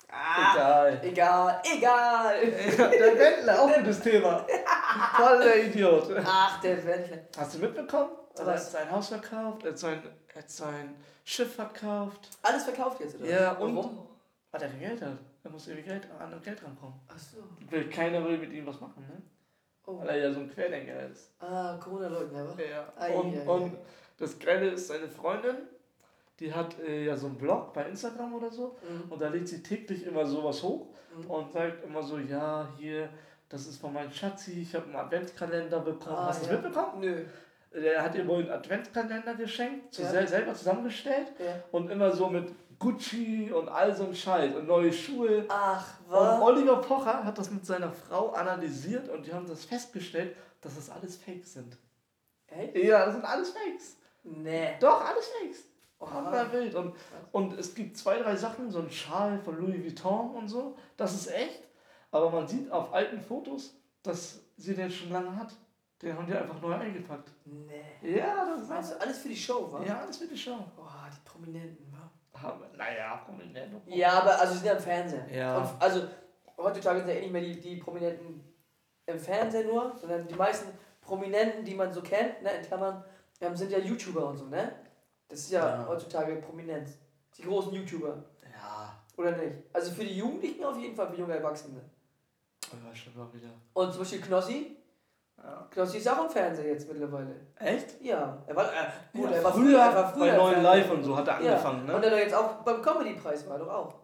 Ah, 0.08 0.86
egal. 0.88 1.00
egal, 1.02 1.62
egal. 1.76 2.34
Der 2.78 3.18
Wendler, 3.18 3.60
auch 3.60 3.74
gutes 3.74 4.00
Thema. 4.00 4.46
Voll 5.16 5.38
der 5.42 5.66
Idiot. 5.66 6.10
Ach, 6.24 6.60
der 6.60 6.82
Wendler. 6.86 7.18
Hast 7.36 7.54
du 7.54 7.58
mitbekommen? 7.58 8.10
Er 8.38 8.46
Was? 8.46 8.64
hat 8.66 8.70
sein 8.72 8.90
Haus 8.90 9.08
verkauft, 9.08 9.64
er 9.64 9.70
hat 9.70 9.78
sein, 9.78 10.02
er 10.34 10.42
hat 10.42 10.50
sein 10.50 10.94
Schiff 11.24 11.54
verkauft. 11.54 12.28
Alles 12.42 12.64
verkauft 12.64 13.00
jetzt, 13.00 13.16
oder? 13.20 13.26
Ja, 13.28 13.52
was? 13.56 13.62
und 13.62 13.76
Warum? 13.76 14.06
weil 14.50 14.62
er 14.62 14.68
kein 14.68 14.80
Geld 14.80 15.02
hat. 15.02 15.18
Er 15.44 15.50
muss 15.50 15.68
irgendwie 15.68 15.88
Geld, 15.88 16.08
an 16.18 16.30
das 16.30 16.42
Geld 16.42 16.62
rankommen. 16.64 16.94
Ach 17.08 17.18
so. 17.18 17.38
Will, 17.70 17.88
keiner 17.88 18.24
will 18.24 18.38
mit 18.38 18.52
ihm 18.52 18.66
was 18.66 18.80
machen, 18.80 19.04
ne? 19.08 19.22
Oh. 19.86 19.98
Weil 20.00 20.08
er 20.08 20.16
ja 20.28 20.32
so 20.32 20.40
ein 20.40 20.50
Querdenker 20.50 21.08
ist. 21.08 21.30
Ah, 21.38 21.76
Corona-Leugner, 21.82 22.46
wa? 22.48 22.62
Ja. 22.62 22.92
Ei, 22.98 23.14
und, 23.14 23.34
ei, 23.36 23.40
ei. 23.42 23.48
und 23.48 23.76
das 24.18 24.38
Geile 24.38 24.70
ist, 24.70 24.88
seine 24.88 25.08
Freundin, 25.08 25.56
die 26.40 26.52
hat 26.52 26.78
äh, 26.80 27.04
ja 27.04 27.16
so 27.16 27.26
einen 27.26 27.38
Blog 27.38 27.72
bei 27.72 27.84
Instagram 27.88 28.34
oder 28.34 28.50
so. 28.50 28.76
Mhm. 28.88 29.10
Und 29.12 29.20
da 29.22 29.28
lädt 29.28 29.46
sie 29.48 29.62
täglich 29.62 30.04
immer 30.06 30.26
sowas 30.26 30.62
hoch 30.62 30.88
Mhm. 31.16 31.30
und 31.30 31.52
sagt 31.52 31.84
immer 31.84 32.02
so, 32.02 32.18
ja, 32.18 32.68
hier, 32.76 33.08
das 33.48 33.66
ist 33.68 33.80
von 33.80 33.92
meinem 33.92 34.10
Schatzi, 34.10 34.60
ich 34.60 34.74
habe 34.74 34.84
einen 34.86 34.96
Adventskalender 34.96 35.80
bekommen. 35.80 36.16
Ah, 36.16 36.26
Hast 36.26 36.44
du 36.44 36.50
ja. 36.50 36.56
das 36.56 36.64
mitbekommen? 36.64 37.00
Nö. 37.00 37.24
Der 37.74 38.02
hat 38.02 38.14
ihr 38.14 38.26
wohl 38.26 38.40
einen 38.42 38.50
Adventskalender 38.50 39.34
geschenkt, 39.34 39.98
Ja. 39.98 40.08
sel 40.08 40.26
selber 40.26 40.54
zusammengestellt 40.54 41.28
Ja. 41.38 41.62
und 41.72 41.90
immer 41.90 42.10
so 42.10 42.28
mit 42.28 42.52
Gucci 42.78 43.50
und 43.52 43.68
all 43.68 43.94
so 43.94 44.04
ein 44.04 44.14
Scheiß 44.14 44.54
und 44.54 44.66
neue 44.66 44.92
Schuhe. 44.92 45.44
Ach, 45.48 45.98
Und 46.06 46.12
was? 46.12 46.40
Oliver 46.42 46.76
Pocher 46.80 47.24
hat 47.24 47.36
das 47.38 47.50
mit 47.50 47.64
seiner 47.66 47.90
Frau 47.92 48.30
analysiert 48.30 49.08
und 49.08 49.26
die 49.26 49.32
haben 49.32 49.46
das 49.46 49.64
festgestellt, 49.64 50.36
dass 50.60 50.74
das 50.76 50.90
alles 50.90 51.16
Fakes 51.16 51.54
sind. 51.54 51.76
Echt? 52.48 52.76
Ja, 52.76 53.04
das 53.06 53.14
sind 53.14 53.24
alles 53.24 53.50
Fakes. 53.50 53.96
Nee. 54.22 54.76
Doch, 54.80 55.04
alles 55.04 55.26
Fakes. 55.28 55.64
Oha. 55.98 56.12
Hammer 56.12 56.52
wild. 56.52 56.74
Und, 56.74 56.94
und 57.32 57.58
es 57.58 57.74
gibt 57.74 57.96
zwei, 57.96 58.18
drei 58.18 58.36
Sachen, 58.36 58.70
so 58.70 58.80
ein 58.80 58.90
Schal 58.90 59.38
von 59.38 59.58
Louis 59.58 59.82
Vuitton 59.82 60.34
und 60.34 60.48
so, 60.48 60.76
das 60.96 61.14
ist 61.14 61.32
echt. 61.32 61.62
Aber 62.10 62.30
man 62.30 62.46
sieht 62.46 62.70
auf 62.70 62.92
alten 62.92 63.20
Fotos, 63.20 63.74
dass 64.02 64.40
sie 64.56 64.74
den 64.74 64.90
schon 64.90 65.10
lange 65.10 65.34
hat. 65.36 65.54
Den 66.02 66.16
haben 66.16 66.26
die 66.26 66.34
einfach 66.34 66.60
neu 66.60 66.74
eingepackt. 66.74 67.30
Nee. 67.46 68.16
Ja, 68.18 68.44
das 68.56 68.68
Meinst 68.68 68.92
du 68.92 69.00
alles 69.00 69.18
für 69.18 69.28
die 69.28 69.36
Show, 69.36 69.72
wa? 69.72 69.82
Ja, 69.82 70.04
das 70.06 70.20
wird 70.20 70.30
die 70.30 70.36
Show. 70.38 70.58
Boah, 70.76 71.08
die 71.10 71.28
Prominenten, 71.28 71.86
wa? 71.92 72.10
Naja, 72.76 73.16
prominent. 73.24 73.80
Ja, 73.86 74.12
aber 74.20 74.38
also 74.38 74.52
sie 74.52 74.58
sind 74.58 74.66
ja 74.68 74.74
im 74.74 74.82
Fernsehen. 74.82 75.24
Ja. 75.32 75.56
Und, 75.58 75.82
also 75.82 76.06
heutzutage 76.58 76.98
sind 77.00 77.08
ja 77.08 77.14
eh 77.14 77.20
nicht 77.22 77.32
mehr 77.32 77.40
die, 77.40 77.58
die 77.58 77.76
Prominenten 77.76 78.44
im 79.06 79.18
Fernsehen 79.18 79.68
nur, 79.68 79.96
sondern 79.96 80.28
die 80.28 80.34
meisten 80.34 80.68
Prominenten, 81.00 81.64
die 81.64 81.74
man 81.74 81.90
so 81.92 82.02
kennt, 82.02 82.42
ne, 82.42 82.50
in 82.52 82.62
Klammern, 82.62 83.02
ähm, 83.40 83.56
sind 83.56 83.70
ja 83.72 83.78
YouTuber 83.78 84.26
und 84.28 84.36
so, 84.36 84.44
ne? 84.46 84.72
Das 85.28 85.38
ist 85.40 85.50
ja, 85.52 85.66
Ja. 85.80 85.88
heutzutage 85.88 86.36
Prominenz. 86.36 86.98
Die 87.38 87.42
großen 87.42 87.72
YouTuber. 87.72 88.22
Ja, 88.52 89.02
Oder 89.16 89.32
nicht? 89.36 89.56
Also 89.72 89.92
für 89.92 90.04
die 90.04 90.16
Jugendlichen 90.18 90.62
auf 90.64 90.78
jeden 90.78 90.94
Fall, 90.94 91.08
für 91.08 91.16
junge 91.18 91.34
Erwachsene. 91.36 91.80
aber 92.70 92.94
stimmt 92.94 93.18
auch 93.18 93.32
wieder. 93.32 93.48
Und 93.72 93.92
zum 93.92 94.00
Beispiel 94.02 94.20
Knossi. 94.20 94.76
Ja. 95.42 95.66
Knossi 95.70 95.98
ist 95.98 96.08
auch 96.08 96.24
im 96.24 96.30
Fernsehen 96.30 96.66
jetzt 96.68 96.88
mittlerweile. 96.90 97.34
Echt? 97.56 98.00
Ja. 98.02 98.42
Er 98.46 98.56
war, 98.56 98.64
äh, 98.64 98.76
gut, 99.12 99.30
Ja, 99.30 99.36
er 99.36 99.44
war 99.44 99.52
früher, 99.52 99.62
früher, 99.64 99.78
er 99.80 99.94
war 99.94 100.12
früher 100.12 100.30
bei 100.32 100.36
Neuen. 100.36 100.62
Live 100.62 100.90
und 100.90 101.04
so 101.04 101.16
hat 101.16 101.28
er 101.28 101.40
Ja. 101.42 101.50
angefangen, 101.52 101.80
Und 101.90 102.00
ne? 102.00 102.06
er 102.06 102.18
jetzt 102.18 102.34
auch 102.34 102.54
beim 102.64 102.80
Comedy-Preis 102.82 103.48
war 103.48 103.58
doch 103.58 103.68
auch. 103.68 103.94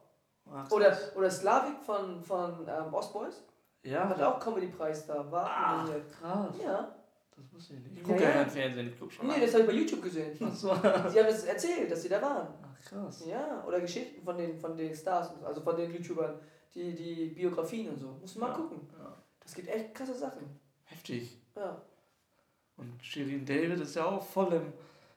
Ach, 0.55 0.71
Oder, 0.71 0.97
oder 1.17 1.31
Slavik 1.31 1.79
von, 1.85 2.23
von 2.23 2.67
ähm, 2.69 2.93
Ostboys. 2.93 3.43
ja, 3.83 4.09
Hat 4.09 4.21
auch 4.23 4.39
Comedy-Preis 4.39 5.07
da. 5.07 5.31
War 5.33 5.47
Ach, 5.51 5.89
krass. 6.21 6.55
Ja. 6.63 6.95
Das 7.35 7.53
wusste 7.55 7.75
ich 7.75 7.81
nicht. 7.81 7.93
Ich 7.95 7.99
Ja, 8.07 8.13
gucke 8.13 8.23
ja 8.23 8.29
ja. 8.29 8.35
kein 8.37 8.51
Fernsehen, 8.51 8.89
ich 8.89 8.99
gucke 9.01 9.11
schon. 9.13 9.27
Nee, 9.27 9.35
an. 9.35 9.41
das 9.41 9.53
habe 9.55 9.63
ich 9.63 9.69
bei 9.69 9.75
YouTube 9.75 10.03
gesehen. 10.03 10.39
Ach 10.47 10.55
so. 10.55 10.69
Sie 10.69 11.19
haben 11.19 11.29
es 11.29 11.45
erzählt, 11.45 11.91
dass 11.91 12.03
sie 12.03 12.09
da 12.11 12.21
waren. 12.21 12.49
Ach, 12.63 12.85
krass. 12.89 13.25
Ja, 13.27 13.65
oder 13.67 13.81
Geschichten 13.81 14.23
von 14.23 14.37
den, 14.37 14.59
von 14.59 14.77
den 14.77 14.95
Stars, 14.95 15.31
und 15.31 15.41
so, 15.41 15.47
also 15.47 15.61
von 15.63 15.75
den 15.77 15.91
YouTubern, 15.91 16.39
die, 16.75 16.95
die 16.95 17.27
Biografien 17.31 17.89
und 17.89 17.99
so. 17.99 18.09
Musst 18.21 18.37
du 18.37 18.41
mal 18.41 18.49
Ja. 18.51 18.55
gucken. 18.55 18.87
Ja. 18.99 19.17
Das 19.41 19.55
gibt 19.55 19.69
echt 19.69 19.95
krasse 19.95 20.15
Sachen. 20.15 20.61
Heftig. 21.03 21.37
Ja, 21.57 21.83
Und 22.77 23.03
Shirin 23.03 23.45
David 23.45 23.81
ist 23.81 23.97
ja 23.97 24.05
auch 24.05 24.25
voll 24.25 24.53
im, 24.53 24.73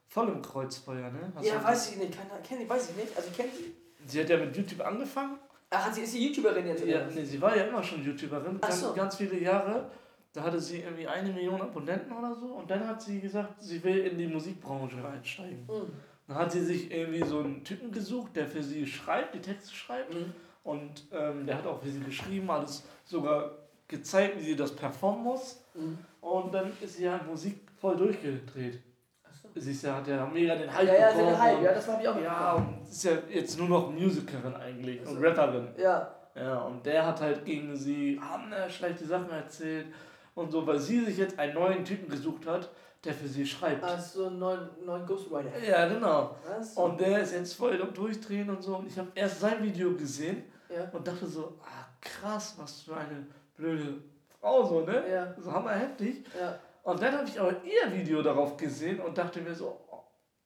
voll 0.07 0.29
im 0.29 0.41
Kreuzfeuer, 0.41 1.11
ne? 1.11 1.31
Hast 1.35 1.45
ja 1.45 1.63
weiß 1.63 1.91
ich 1.91 1.97
nicht. 1.97 2.17
Kann, 2.17 2.27
kenn 2.43 2.61
ich, 2.61 2.69
weiß 2.69 2.89
ich 2.89 2.95
nicht. 2.95 3.15
Also 3.15 3.29
kennt 3.31 3.53
sie. 3.53 3.75
Sie 4.07 4.19
hat 4.19 4.29
ja 4.29 4.37
mit 4.37 4.55
YouTube 4.55 4.81
angefangen. 4.81 5.37
Ach, 5.69 5.91
sie, 5.93 6.01
ist 6.01 6.11
sie 6.11 6.27
YouTuberin 6.27 6.67
jetzt? 6.67 6.85
Ja, 6.85 7.05
nee, 7.07 7.23
sie 7.23 7.41
war 7.41 7.55
ja 7.55 7.63
immer 7.65 7.83
schon 7.83 8.03
YouTuberin, 8.03 8.57
Ach 8.61 8.67
ganz, 8.67 8.81
so. 8.81 8.93
ganz 8.93 9.15
viele 9.15 9.39
Jahre. 9.39 9.89
Da 10.33 10.43
hatte 10.43 10.59
sie 10.59 10.81
irgendwie 10.81 11.07
eine 11.07 11.31
Million 11.31 11.61
Abonnenten 11.61 12.11
oder 12.11 12.35
so. 12.35 12.47
Und 12.47 12.69
dann 12.69 12.87
hat 12.87 13.01
sie 13.01 13.19
gesagt, 13.19 13.61
sie 13.61 13.83
will 13.83 13.99
in 13.99 14.17
die 14.17 14.27
Musikbranche 14.27 14.97
einsteigen. 15.07 15.65
Mhm. 15.67 15.91
Dann 16.27 16.37
hat 16.37 16.51
sie 16.51 16.63
sich 16.63 16.91
irgendwie 16.91 17.23
so 17.23 17.39
einen 17.39 17.63
Typen 17.63 17.91
gesucht, 17.91 18.35
der 18.35 18.47
für 18.47 18.63
sie 18.63 18.85
schreibt, 18.85 19.35
die 19.35 19.41
Texte 19.41 19.73
schreibt. 19.73 20.13
Mhm. 20.13 20.33
Und 20.63 21.07
ähm, 21.11 21.45
der 21.45 21.59
hat 21.59 21.67
auch 21.67 21.81
für 21.81 21.89
sie 21.89 21.99
geschrieben, 21.99 22.49
alles 22.49 22.83
sogar 23.05 23.64
gezeigt, 23.87 24.39
wie 24.39 24.43
sie 24.43 24.55
das 24.55 24.75
performen 24.75 25.23
muss. 25.23 25.61
Mhm. 25.73 25.97
Und 26.21 26.53
dann 26.53 26.71
ist 26.81 26.97
sie 26.97 27.03
ja 27.05 27.19
Musik 27.29 27.61
voll 27.79 27.95
durchgedreht. 27.95 28.79
Achso. 29.23 29.47
Sie 29.55 29.71
ist 29.71 29.83
ja, 29.83 29.95
hat 29.95 30.07
ja 30.07 30.25
mega 30.25 30.55
den 30.55 30.67
Ja, 30.67 30.73
Hype 30.73 30.87
ja, 30.99 31.07
bekommen. 31.11 31.31
hat 31.31 31.39
Hype, 31.41 31.57
und- 31.57 31.63
ja, 31.63 31.73
das 31.73 31.87
habe 31.87 32.01
ich 32.01 32.07
auch 32.09 32.21
ja, 32.21 32.53
und 32.53 32.81
ist 32.89 33.03
ja 33.03 33.11
jetzt 33.29 33.57
nur 33.59 33.69
noch 33.69 33.91
Musikerin 33.91 34.55
eigentlich 34.55 34.99
Also- 35.01 35.15
und 35.15 35.23
Rapperin. 35.25 35.67
Ja, 35.77 36.11
Ja, 36.37 36.63
und 36.63 36.85
der 36.85 37.05
hat 37.07 37.21
halt 37.21 37.45
gegen 37.45 37.73
sie 37.77 38.19
schlechte 38.67 39.05
Sachen 39.05 39.29
erzählt 39.29 39.87
und 40.33 40.51
so, 40.51 40.67
weil 40.67 40.77
sie 40.79 40.99
sich 41.05 41.17
jetzt 41.17 41.39
einen 41.39 41.53
neuen 41.53 41.85
Typen 41.85 42.09
gesucht 42.09 42.45
hat, 42.45 42.69
der 43.05 43.13
für 43.13 43.27
sie 43.27 43.45
schreibt. 43.45 43.81
Du 44.15 44.25
einen 44.25 44.39
neuen, 44.39 44.67
neuen 44.85 45.05
Ghostwriter? 45.05 45.57
Ja, 45.65 45.87
genau. 45.87 46.35
Was? 46.45 46.73
Und 46.73 46.99
der 46.99 47.21
ist 47.21 47.31
jetzt 47.33 47.53
voll 47.53 47.81
am 47.81 47.93
Durchdrehen 47.93 48.49
und 48.49 48.61
so. 48.61 48.75
Und 48.77 48.87
ich 48.87 48.97
habe 48.99 49.07
erst 49.15 49.39
sein 49.39 49.63
Video 49.63 49.93
gesehen 49.93 50.43
Ja. 50.69 50.89
und 50.91 51.07
dachte 51.07 51.25
so, 51.25 51.53
ah 51.61 51.85
krass, 52.01 52.55
was 52.57 52.81
für 52.81 52.97
eine 52.97 53.27
blöde 53.55 54.01
Frau 54.39 54.63
so, 54.65 54.81
ne? 54.81 55.03
Ja. 55.09 55.33
So 55.37 55.51
hammer 55.51 55.71
heftig. 55.71 56.25
Ja. 56.39 56.59
Und 56.83 57.01
dann 57.01 57.17
habe 57.17 57.27
ich 57.27 57.39
aber 57.39 57.55
ihr 57.63 57.91
Video 57.91 58.21
darauf 58.21 58.57
gesehen 58.57 58.99
und 58.99 59.17
dachte 59.17 59.41
mir 59.41 59.55
so, 59.55 59.79
oh, 59.89 60.03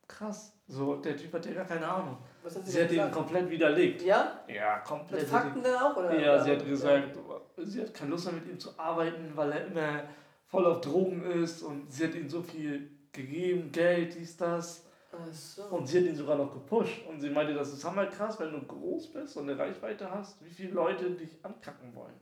krass. 0.07 0.53
So, 0.67 0.95
der 0.95 1.17
Typ 1.17 1.33
hat 1.33 1.45
ja 1.45 1.53
gar 1.53 1.65
keine 1.65 1.87
Ahnung. 1.87 2.17
Was 2.43 2.55
hat 2.55 2.65
sie, 2.65 2.71
Sie 2.71 2.77
hat 2.81 2.91
ihn 2.91 2.97
gesagt? 2.97 3.13
komplett 3.13 3.49
widerlegt. 3.49 4.01
Ja? 4.03 4.39
Ja, 4.47 4.75
Mit 4.77 4.85
komplett. 4.85 5.27
Fakten 5.27 5.63
dann 5.63 5.75
auch? 5.75 5.97
Oder? 5.97 6.17
Ja, 6.17 6.41
sie 6.41 6.51
hat 6.51 6.65
gesagt, 6.65 7.17
sie 7.57 7.81
hat 7.81 7.93
keine 7.93 8.11
Lust 8.11 8.25
mehr 8.25 8.35
mit 8.35 8.47
ihm 8.47 8.59
zu 8.59 8.69
arbeiten, 8.77 9.31
weil 9.35 9.51
er 9.51 9.65
immer 9.65 10.03
voll 10.45 10.65
auf 10.65 10.79
Drogen 10.81 11.23
ist 11.23 11.63
und 11.63 11.91
sie 11.91 12.05
hat 12.05 12.15
ihm 12.15 12.29
so 12.29 12.41
viel 12.41 12.89
gegeben, 13.11 13.71
Geld, 13.71 14.15
dies, 14.15 14.37
das. 14.37 14.85
Ach 15.11 15.33
so. 15.33 15.63
Und 15.63 15.87
sie 15.87 15.97
hat 15.99 16.05
ihn 16.05 16.15
sogar 16.15 16.37
noch 16.37 16.53
gepusht. 16.53 17.05
Und 17.07 17.19
sie 17.19 17.29
meinte, 17.31 17.53
das 17.53 17.73
ist 17.73 17.83
hammer 17.83 18.05
krass, 18.05 18.39
wenn 18.39 18.51
du 18.51 18.61
groß 18.61 19.11
bist 19.11 19.35
und 19.37 19.49
eine 19.49 19.59
Reichweite 19.59 20.09
hast, 20.09 20.43
wie 20.45 20.51
viele 20.51 20.71
Leute 20.71 21.09
dich 21.11 21.43
ankacken 21.43 21.93
wollen. 21.95 22.13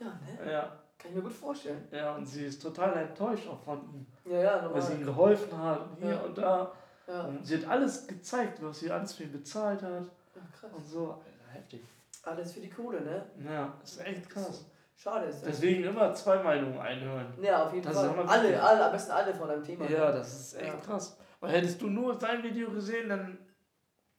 Ja, 0.00 0.06
ne? 0.06 0.50
Ja, 0.52 0.62
Kann 0.98 1.10
ich 1.10 1.16
mir 1.16 1.22
gut 1.22 1.32
vorstellen. 1.32 1.86
ja, 1.90 2.14
und 2.16 2.26
sie 2.26 2.46
ist 2.46 2.60
total 2.62 2.96
enttäuscht 2.96 3.46
auch 3.48 3.60
von 3.60 3.78
ihm, 3.94 4.06
Ja, 4.32 4.40
ja, 4.40 4.70
weil 4.74 4.80
sie 4.82 4.94
ihm 4.94 5.04
normal. 5.04 5.14
geholfen 5.34 5.58
hat 5.62 5.80
und 5.82 5.96
hier 5.98 6.10
Ja. 6.10 6.20
und 6.20 6.38
da. 6.38 6.72
Ja. 7.06 7.20
Und 7.24 7.46
sie 7.46 7.56
hat 7.58 7.68
alles 7.68 8.06
gezeigt, 8.06 8.58
was 8.62 8.80
sie 8.80 8.90
alles 8.90 9.12
für 9.14 9.24
ihn 9.24 9.32
bezahlt 9.32 9.82
hat 9.82 9.90
ja, 10.34 10.42
krass. 10.58 10.70
und 10.74 10.84
so. 10.86 11.10
Alter, 11.12 11.52
heftig. 11.52 11.84
Alles 12.22 12.52
für 12.52 12.60
die 12.60 12.70
Kohle, 12.70 13.00
ne? 13.00 13.24
Ja, 13.44 13.72
ist 13.82 14.00
echt 14.04 14.28
krass. 14.30 14.64
Schade 14.96 15.26
ist 15.26 15.40
das. 15.40 15.46
Deswegen 15.52 15.84
immer 15.84 16.14
zwei 16.14 16.42
Meinungen 16.42 16.78
einhören. 16.78 17.26
Ja, 17.40 17.64
auf 17.64 17.72
jeden 17.72 17.86
Das 17.86 17.96
Fall. 17.96 18.10
Alle, 18.26 18.62
alle, 18.62 18.84
am 18.84 18.92
besten 18.92 19.12
alle 19.12 19.34
von 19.34 19.48
einem 19.50 19.64
Thema. 19.64 19.84
ne? 19.86 19.92
Ja, 19.92 20.12
das 20.12 20.28
ist 20.40 20.54
echt 20.60 20.74
Ja. 20.74 20.78
krass. 20.80 21.16
Weil 21.40 21.52
hättest 21.52 21.80
du 21.80 21.86
nur 21.88 22.20
sein 22.20 22.42
Video 22.42 22.70
gesehen, 22.70 23.08
dann 23.08 23.38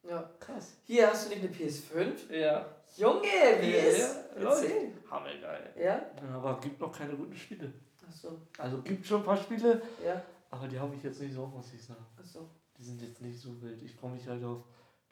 ja. 0.08 0.30
krass. 0.40 0.74
Hier 0.84 1.08
hast 1.10 1.26
du 1.26 1.34
nicht 1.34 1.44
eine 1.44 1.52
PS5? 1.54 2.32
Ja. 2.32 2.66
Junge, 2.96 3.22
wie 3.60 3.70
Ja, 3.76 3.82
ist? 3.84 4.16
ja, 4.38 4.48
Erzähl. 4.50 4.92
Hammergeil. 5.10 5.70
Ja? 5.76 5.82
Ja, 5.84 6.36
aber 6.36 6.60
gibt 6.60 6.80
noch 6.80 6.96
keine 6.96 7.14
guten 7.14 7.34
Spiele. 7.36 7.72
Achso, 8.06 8.36
Also 8.58 8.82
gibt 8.82 9.06
schon 9.06 9.20
ein 9.20 9.24
paar 9.24 9.36
Spiele, 9.36 9.80
ja, 10.04 10.20
aber 10.50 10.68
die 10.68 10.78
habe 10.78 10.94
ich 10.96 11.02
jetzt 11.02 11.20
nicht 11.22 11.34
so, 11.34 11.46
muss 11.46 11.72
ich 11.72 11.82
sagen. 11.82 12.04
achso. 12.18 12.46
Die 12.76 12.82
sind 12.84 13.00
jetzt 13.00 13.22
nicht 13.22 13.38
so 13.40 13.60
wild. 13.62 13.80
Ich 13.82 13.94
freue 13.94 14.10
mich 14.10 14.26
halt 14.28 14.44
auf 14.44 14.64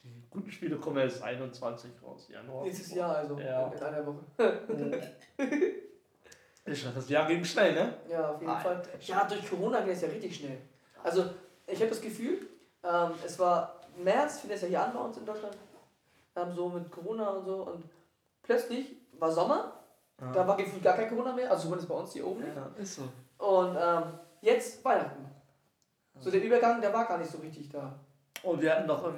die 0.03 0.23
guten 0.29 0.51
Spiele 0.51 0.77
kommen 0.77 0.97
erst 0.99 1.23
21 1.23 1.91
raus, 2.03 2.29
Januar. 2.29 2.65
Nächstes 2.65 2.93
Jahr 2.95 3.17
also. 3.17 3.39
Ja. 3.39 3.69
In 3.73 3.79
einer 3.83 4.05
Woche. 4.07 4.25
Ich 6.67 6.85
das 6.95 7.09
Jahr 7.09 7.27
ging 7.27 7.45
schnell, 7.45 7.75
ne? 7.75 7.95
Ja, 8.09 8.31
auf 8.33 8.41
jeden 8.41 8.53
Alter. 8.53 8.83
Fall. 8.83 8.83
Ja, 9.01 9.25
durch 9.25 9.49
Corona 9.49 9.81
geht 9.81 9.95
es 9.97 10.03
ja 10.03 10.09
richtig 10.09 10.37
schnell. 10.37 10.59
Also, 11.03 11.25
ich 11.67 11.79
habe 11.81 11.89
das 11.89 12.01
Gefühl, 12.01 12.47
ähm, 12.85 13.11
es 13.25 13.39
war 13.39 13.80
März, 14.05 14.41
fing 14.41 14.51
das 14.51 14.63
ja 14.63 14.69
hier 14.69 14.83
an 14.85 14.93
bei 14.93 15.01
uns 15.01 15.17
in 15.17 15.25
Deutschland, 15.27 15.57
ähm, 16.37 16.53
so 16.55 16.69
mit 16.69 16.91
Corona 16.91 17.29
und 17.31 17.45
so. 17.45 17.55
Und 17.63 17.85
plötzlich 18.43 18.97
war 19.19 19.31
Sommer, 19.33 19.73
Ja. 20.21 20.33
da 20.33 20.47
war 20.49 20.57
gefühlt 20.57 20.83
gar 20.83 20.97
kein 20.97 21.09
Corona 21.09 21.33
mehr, 21.33 21.51
also 21.51 21.63
zumindest 21.65 21.89
bei 21.89 21.95
uns 21.95 22.13
hier 22.13 22.27
oben 22.27 22.41
nicht. 22.43 22.57
ja, 22.57 22.69
ist 22.77 22.95
so. 22.97 23.03
Und 23.45 23.77
ähm, 23.81 24.03
jetzt 24.43 24.85
Weihnachten. 24.85 25.25
So 26.19 26.31
der 26.31 26.43
Übergang, 26.43 26.81
der 26.81 26.93
war 26.93 27.07
gar 27.07 27.17
nicht 27.19 27.31
so 27.31 27.39
richtig 27.39 27.71
da. 27.71 27.99
Und 28.43 28.61
wir 28.61 28.75
hatten 28.75 28.87
noch 28.87 29.05
im 29.05 29.15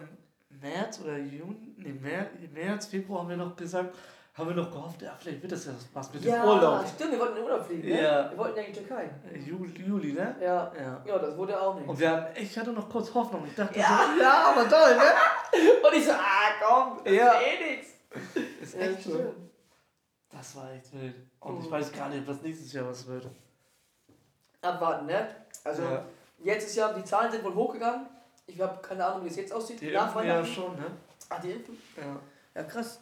März 0.60 1.00
oder 1.02 1.16
Juni, 1.18 1.74
nee, 1.78 1.92
März, 1.92 2.28
März, 2.52 2.86
Februar 2.86 3.20
haben 3.22 3.28
wir 3.30 3.36
noch 3.36 3.56
gesagt, 3.56 3.94
haben 4.34 4.48
wir 4.48 4.56
noch 4.56 4.70
gehofft, 4.70 5.02
ja, 5.02 5.14
vielleicht 5.18 5.42
wird 5.42 5.52
das 5.52 5.66
ja 5.66 5.72
was 5.92 6.12
mit 6.14 6.24
dem 6.24 6.32
Urlaub. 6.42 6.84
stimmt, 6.88 7.12
wir 7.12 7.18
wollten 7.20 7.32
in 7.36 7.42
den 7.42 7.44
Urlaub 7.44 7.66
fliegen, 7.66 7.88
ne? 7.88 8.02
Ja. 8.02 8.30
Wir 8.30 8.38
wollten 8.38 8.56
ja 8.58 8.64
in 8.64 8.72
die 8.72 8.78
Türkei. 8.78 9.10
Juli, 9.46 9.82
Juli, 9.86 10.12
ne? 10.14 10.36
Ja. 10.40 10.72
Ja. 10.78 11.02
Ja, 11.06 11.18
das 11.18 11.36
wurde 11.36 11.60
auch 11.60 11.74
nicht. 11.74 11.86
Und 11.88 11.98
wir 11.98 12.10
haben, 12.10 12.26
ich 12.34 12.58
hatte 12.58 12.72
noch 12.72 12.88
kurz 12.88 13.12
Hoffnung. 13.12 13.44
Ich 13.46 13.54
dachte 13.54 13.78
Ja. 13.78 14.06
so, 14.16 14.22
ja, 14.22 14.44
aber 14.52 14.68
toll, 14.68 14.96
ne? 14.96 15.02
Und 15.88 15.94
ich 15.94 16.04
so, 16.06 16.12
ah 16.12 16.50
komm, 16.62 17.00
das 17.04 17.12
Ja. 17.14 17.32
ist 17.32 17.42
eh 17.42 17.76
nix. 17.76 17.86
Ist 18.62 18.74
Ja, 18.74 18.80
echt 18.80 19.02
so. 19.02 19.10
stimmt. 19.10 19.34
Das 20.30 20.56
war 20.56 20.72
echt 20.72 20.90
wild. 20.94 21.14
Und 21.40 21.60
ich 21.60 21.66
Mhm. 21.66 21.70
weiß 21.70 21.92
gar 21.92 22.08
nicht, 22.08 22.26
was 22.26 22.40
nächstes 22.40 22.72
Jahr 22.72 22.88
was 22.88 23.06
wird. 23.06 23.26
Abwarten, 24.62 25.06
ne? 25.06 25.28
Also 25.64 25.82
ja. 25.82 26.04
jetzt 26.38 26.66
ist 26.68 26.76
ja, 26.76 26.92
die 26.92 27.04
Zahlen 27.04 27.30
sind 27.32 27.44
wohl 27.44 27.54
hochgegangen. 27.54 28.06
Ich 28.46 28.60
habe 28.60 28.80
keine 28.80 29.04
Ahnung, 29.04 29.24
wie 29.24 29.28
es 29.28 29.36
jetzt 29.36 29.52
aussieht. 29.52 29.80
Die 29.80 29.90
Nach 29.90 30.06
impfen 30.14 30.26
ja 30.28 30.44
schon, 30.44 30.74
ne? 30.76 30.86
Ah, 31.28 31.38
die 31.38 31.50
impfen? 31.50 31.76
Ja. 31.96 32.16
Ja, 32.54 32.62
krass. 32.66 33.00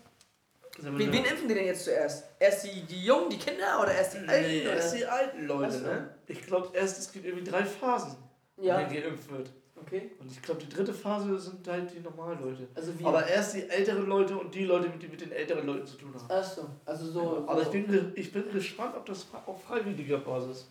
Wen, 0.79 0.99
wen 1.13 1.25
impfen 1.25 1.49
die 1.49 1.55
denn 1.55 1.67
jetzt 1.67 1.85
zuerst? 1.85 2.25
Erst 2.39 2.65
die, 2.65 2.83
die 2.83 3.05
Jungen, 3.05 3.29
die 3.29 3.39
Kinder 3.39 3.81
oder 3.83 3.93
erst 3.93 4.15
die 4.15 4.19
Alten? 4.27 4.49
Nee, 4.49 4.63
oder? 4.63 4.75
erst 4.77 4.97
die 4.97 5.05
alten 5.07 5.47
Leute, 5.47 5.67
Ach 5.67 5.73
so. 5.73 5.87
ne? 5.87 6.15
Ich 6.27 6.43
glaube, 6.47 6.71
erst 6.77 6.99
es 6.99 7.13
gibt 7.13 7.27
irgendwie 7.27 7.45
drei 7.51 7.65
Phasen, 7.65 8.17
Ja, 8.57 8.79
wenn 8.79 8.89
geimpft 9.03 9.31
wird. 9.31 9.51
okay. 9.77 10.13
Und 10.19 10.31
ich 10.31 10.41
glaube, 10.41 10.61
die 10.63 10.69
dritte 10.69 10.95
Phase 10.95 11.39
sind 11.39 11.67
halt 11.69 11.93
die 11.95 12.01
normalen 12.01 12.41
Leute. 12.41 12.69
Also 12.75 12.99
wie? 12.99 13.05
Aber 13.05 13.27
erst 13.27 13.55
die 13.55 13.69
älteren 13.69 14.07
Leute 14.07 14.39
und 14.39 14.55
die 14.55 14.65
Leute, 14.65 14.89
die 14.91 15.09
mit 15.09 15.21
den 15.21 15.33
älteren 15.33 15.67
Leuten 15.67 15.87
zu 15.87 15.97
tun 15.99 16.15
haben. 16.15 16.31
Achso, 16.31 16.67
also 16.87 17.07
so. 17.11 17.45
Aber 17.47 17.61
ich 17.61 17.67
so. 17.67 17.73
bin, 17.73 17.87
ge- 17.89 18.13
ich 18.15 18.33
bin 18.33 18.51
gespannt, 18.51 18.95
ob 18.97 19.05
das 19.07 19.27
auf 19.47 19.63
freiwilliger 19.65 20.19
Basis 20.19 20.67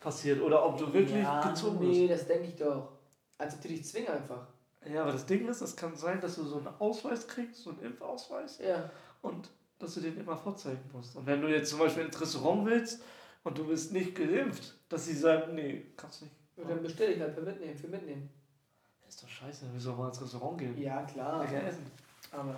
passiert 0.00 0.40
oder 0.40 0.64
ob 0.64 0.78
du 0.78 0.92
wirklich 0.92 1.22
ja, 1.22 1.48
gezwungen 1.48 1.80
Nee, 1.90 2.08
das 2.08 2.26
denke 2.26 2.48
ich 2.48 2.56
doch. 2.56 2.88
Als 3.36 3.54
ob 3.54 3.60
die 3.60 3.68
dich 3.68 3.84
zwingen 3.84 4.08
einfach. 4.08 4.46
bist. 4.80 4.94
Ja, 4.94 5.02
aber 5.02 5.12
das 5.12 5.26
Ding 5.26 5.46
ist, 5.48 5.60
es 5.60 5.76
kann 5.76 5.94
sein, 5.96 6.20
dass 6.20 6.36
du 6.36 6.44
so 6.44 6.56
einen 6.58 6.68
Ausweis 6.78 7.26
kriegst, 7.26 7.62
so 7.62 7.70
einen 7.70 7.80
Impfausweis, 7.80 8.58
Ja. 8.58 8.88
Und 9.22 9.48
dass 9.78 9.94
du 9.94 10.00
den 10.00 10.18
immer 10.18 10.36
vorzeigen 10.36 10.82
musst. 10.92 11.16
Und 11.16 11.26
wenn 11.26 11.40
du 11.40 11.48
jetzt 11.48 11.70
zum 11.70 11.78
Beispiel 11.78 12.04
ins 12.04 12.20
Restaurant 12.20 12.66
willst 12.66 13.02
und 13.44 13.56
du 13.56 13.66
bist 13.66 13.92
nicht 13.92 14.14
geimpft, 14.14 14.74
dass 14.88 15.06
sie 15.06 15.14
sagen, 15.14 15.54
nee, 15.54 15.86
kannst 15.96 16.22
nicht. 16.22 16.34
Und 16.56 16.68
dann 16.68 16.82
bestelle 16.82 17.12
ich 17.12 17.20
halt 17.20 17.34
für 17.34 17.42
mitnehmen, 17.42 17.76
für 17.76 17.86
mitnehmen. 17.88 18.28
Ist 19.08 19.22
doch 19.22 19.28
scheiße, 19.28 19.66
wir 19.72 19.80
sollen 19.80 19.96
mal 19.98 20.08
ins 20.08 20.20
Restaurant 20.20 20.58
gehen. 20.58 20.76
Ja, 20.80 21.02
klar. 21.02 21.40
Lecker 21.44 21.64
essen. 21.66 21.90
Aber. 22.32 22.56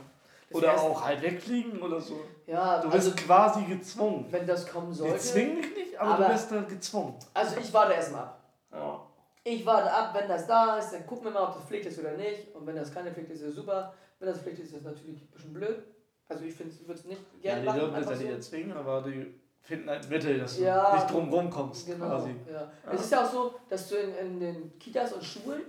das 0.49 0.57
Oder 0.59 0.81
auch 0.81 1.05
halt 1.05 1.23
wegfliegen 1.23 1.81
oder 1.81 2.01
so. 2.01 2.21
Ja, 2.47 2.81
Du 2.81 2.89
also 2.89 3.11
bist 3.13 3.25
quasi 3.25 3.63
gezwungen. 3.65 4.27
wenn 4.31 4.47
das 4.47 4.67
kommen 4.67 4.91
Die 4.91 4.97
sollte. 4.99 5.19
zwingen 5.19 5.63
dich 5.63 5.75
nicht, 5.77 5.99
aber, 6.01 6.15
Aber- 6.15 6.25
du 6.27 6.33
bist 6.33 6.51
da 6.51 6.61
gezwungen. 6.63 7.15
Also 7.35 7.57
ich 7.61 7.73
warte 7.73 7.93
erstmal 7.93 8.23
ab. 8.23 8.43
Ja. 8.73 9.07
Ich 9.45 9.65
warte 9.65 9.93
ab, 9.93 10.15
wenn 10.15 10.29
das 10.29 10.47
da 10.47 10.77
ist, 10.79 10.91
dann 10.93 11.07
gucken 11.07 11.25
wir 11.27 11.31
mal, 11.31 11.45
ob 11.49 11.55
das 11.55 11.65
Pflicht 11.65 11.87
ist 11.87 11.99
oder 11.99 12.17
nicht. 12.17 12.55
Und 12.55 12.67
wenn 12.67 12.75
das 12.77 12.93
keine 12.93 13.13
Pflicht 13.13 13.31
ist, 13.31 13.43
ist 13.43 13.55
super. 13.55 13.95
Wenn 14.19 14.29
das 14.29 14.41
Pflicht 14.41 14.59
ist, 14.59 14.71
ist 14.73 14.79
es 14.79 14.83
natürlich 14.85 15.21
ein 15.23 15.29
bisschen 15.29 15.53
blöd. 15.55 15.85
Also 16.31 16.45
ich 16.45 16.57
würde 16.59 16.71
es 16.95 17.05
nicht 17.05 17.21
Ja, 17.43 17.55
gerne 17.55 17.61
die 17.63 17.67
machen. 17.67 17.81
dürfen 17.81 17.95
das 17.95 18.11
ja 18.11 18.17
nicht 18.17 18.31
erzwingen, 18.31 18.77
aber 18.77 19.03
die 19.03 19.35
finden 19.61 19.89
ein 19.89 20.09
Mittel, 20.09 20.39
dass 20.39 20.57
du 20.57 20.63
Ja. 20.63 20.95
nicht 20.95 21.11
drum 21.13 21.29
rumkommst, 21.29 21.87
Genau. 21.87 22.07
quasi. 22.07 22.37
Ja. 22.51 22.61
Ja. 22.61 22.93
Es 22.93 23.01
ist 23.01 23.11
ja 23.13 23.25
auch 23.27 23.31
so, 23.31 23.55
dass 23.69 23.89
du 23.89 23.97
in, 23.97 24.15
in 24.15 24.41
den 24.41 24.79
Kitas 24.79 25.13
und 25.13 25.25
Schulen 25.25 25.63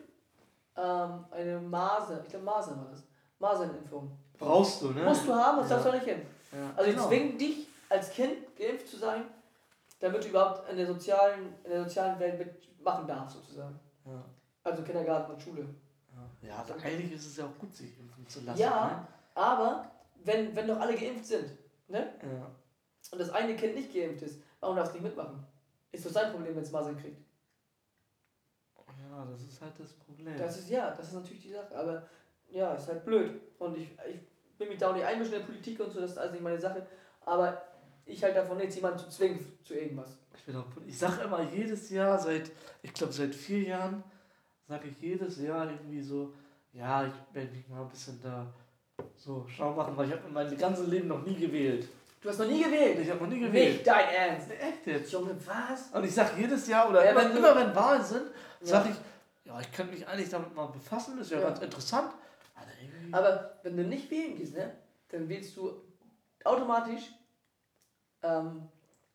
ähm, 0.77 1.25
eine 1.31 1.59
Masern, 1.59 2.19
ich 2.23 2.29
glaube 2.29 2.45
Masern 2.45 2.77
war 2.77 2.91
das, 2.91 3.03
Masernimpfung. 3.39 4.11
Brauchst 4.37 4.81
du, 4.83 4.91
ne? 4.91 5.03
Musst 5.03 5.27
du 5.27 5.33
haben, 5.33 5.57
sonst 5.57 5.69
Ja. 5.71 5.75
darfst 5.77 5.87
du 5.87 5.91
nicht 5.97 6.05
hin. 6.05 6.21
Ja. 6.51 6.71
Also 6.75 6.89
die 6.91 6.95
Genau. 6.95 7.07
zwingen 7.07 7.37
dich 7.37 7.67
als 7.89 8.11
Kind 8.11 8.55
geimpft 8.55 8.87
zu 8.87 8.97
sein, 8.97 9.23
damit 9.99 10.23
du 10.23 10.27
überhaupt 10.29 10.69
in 10.69 10.77
der 10.77 10.85
sozialen, 10.87 11.55
in 11.63 11.71
der 11.71 11.83
sozialen 11.83 12.19
Welt 12.19 12.37
mitmachen 12.39 13.07
darfst, 13.07 13.35
sozusagen. 13.37 13.79
Ja. 14.05 14.23
Also 14.63 14.83
Kindergarten 14.83 15.31
und 15.33 15.41
Schule. 15.41 15.65
Ja. 16.41 16.49
ja, 16.49 16.57
also 16.59 16.73
eigentlich 16.75 17.13
ist 17.13 17.25
es 17.25 17.37
ja 17.37 17.45
auch 17.45 17.57
gut, 17.59 17.75
sich 17.75 17.97
impfen 17.99 18.27
zu 18.27 18.41
lassen. 18.41 18.59
Ja, 18.59 19.07
aber 19.35 19.89
wenn, 20.23 20.55
wenn 20.55 20.67
doch 20.67 20.79
alle 20.79 20.95
geimpft 20.95 21.25
sind, 21.25 21.51
ne? 21.87 22.13
Ja. 22.21 22.51
Und 23.11 23.19
das 23.19 23.29
eine 23.31 23.55
Kind 23.55 23.75
nicht 23.75 23.93
geimpft 23.93 24.23
ist, 24.23 24.41
warum 24.59 24.75
darfst 24.75 24.93
du 24.93 24.97
nicht 24.97 25.07
mitmachen? 25.07 25.45
Ist 25.91 26.05
doch 26.05 26.11
sein 26.11 26.31
Problem, 26.31 26.55
wenn 26.55 26.63
es 26.63 26.71
Masern 26.71 26.97
kriegt. 26.97 27.21
ja, 28.77 29.25
das 29.25 29.41
ist 29.41 29.61
halt 29.61 29.77
das 29.77 29.93
Problem. 29.93 30.37
Das 30.37 30.57
ist 30.57 30.69
ja, 30.69 30.91
das 30.91 31.07
ist 31.07 31.13
natürlich 31.13 31.41
die 31.41 31.51
Sache. 31.51 31.75
Aber 31.75 32.07
ja, 32.49 32.73
ist 32.75 32.87
halt 32.87 33.03
blöd. 33.03 33.41
Und 33.59 33.77
ich, 33.77 33.89
ich 34.09 34.59
will 34.59 34.69
mich 34.69 34.77
da 34.77 34.89
auch 34.89 34.95
nicht 34.95 35.05
einmischen 35.05 35.33
in 35.33 35.39
der 35.39 35.45
Politik 35.45 35.79
und 35.79 35.91
so, 35.91 35.99
das 35.99 36.11
ist 36.11 36.17
also 36.17 36.33
nicht 36.33 36.43
meine 36.43 36.59
Sache. 36.59 36.85
Aber 37.25 37.61
ich 38.05 38.23
halt 38.23 38.35
davon 38.35 38.57
nichts, 38.57 38.75
jemanden 38.75 38.99
zu 38.99 39.09
zwingen 39.09 39.45
zu 39.63 39.73
irgendwas. 39.73 40.17
Ich, 40.35 40.45
bin 40.45 40.55
auch, 40.55 40.65
ich 40.85 40.97
sage 40.97 41.23
immer 41.23 41.41
jedes 41.51 41.89
Jahr, 41.89 42.17
seit, 42.17 42.51
ich 42.81 42.93
glaube 42.93 43.13
seit 43.13 43.35
vier 43.35 43.63
Jahren, 43.63 44.03
sage 44.67 44.87
ich 44.87 45.01
jedes 45.01 45.39
Jahr 45.39 45.69
irgendwie 45.69 46.01
so, 46.01 46.33
ja, 46.73 47.05
ich 47.05 47.13
werde 47.33 47.51
mich 47.51 47.67
mal 47.67 47.81
ein 47.81 47.89
bisschen 47.89 48.19
da 48.21 48.51
so 49.17 49.45
schlau 49.47 49.71
machen, 49.73 49.95
weil 49.97 50.07
ich 50.07 50.11
habe 50.13 50.23
mein 50.31 50.57
ganzes 50.57 50.87
Leben 50.87 51.07
noch 51.07 51.23
nie 51.25 51.35
gewählt. 51.35 51.87
Du 52.21 52.29
hast 52.29 52.37
noch 52.39 52.47
nie 52.47 52.63
gewählt. 52.63 52.99
Ich 52.99 53.09
habe 53.09 53.19
noch 53.23 53.29
nie 53.29 53.39
gewählt. 53.39 53.73
Nicht 53.73 53.87
dein 53.87 54.09
Ernst. 54.09 54.51
Echt 54.51 54.85
jetzt? 54.85 55.11
Junge, 55.11 55.35
was? 55.45 55.89
Und 55.91 56.03
ich 56.03 56.13
sage 56.13 56.39
jedes 56.39 56.67
Jahr, 56.67 56.89
oder 56.89 57.03
Ja, 57.03 57.11
immer, 57.11 57.23
wenn 57.29 57.37
immer 57.37 57.55
wenn 57.55 57.75
Wahlen 57.75 58.03
sind, 58.03 58.27
Ja. 58.61 58.67
sage 58.67 58.89
ich, 58.89 58.95
ja, 59.47 59.59
ich 59.59 59.71
könnte 59.71 59.93
mich 59.93 60.07
eigentlich 60.07 60.29
damit 60.29 60.53
mal 60.55 60.67
befassen, 60.67 61.19
ist 61.19 61.31
ja, 61.31 61.39
Ja. 61.39 61.47
ganz 61.49 61.59
interessant. 61.61 62.11
Aber 62.55 62.67
irgendwie, 62.79 63.13
Aber 63.13 63.59
wenn 63.63 63.75
du 63.75 63.83
nicht 63.83 64.11
wählen 64.11 64.35
gehst, 64.35 64.53
ne, 64.55 64.71
dann 65.09 65.27
wählst 65.27 65.57
du 65.57 65.71
automatisch, 66.43 67.11
ähm, 68.21 68.67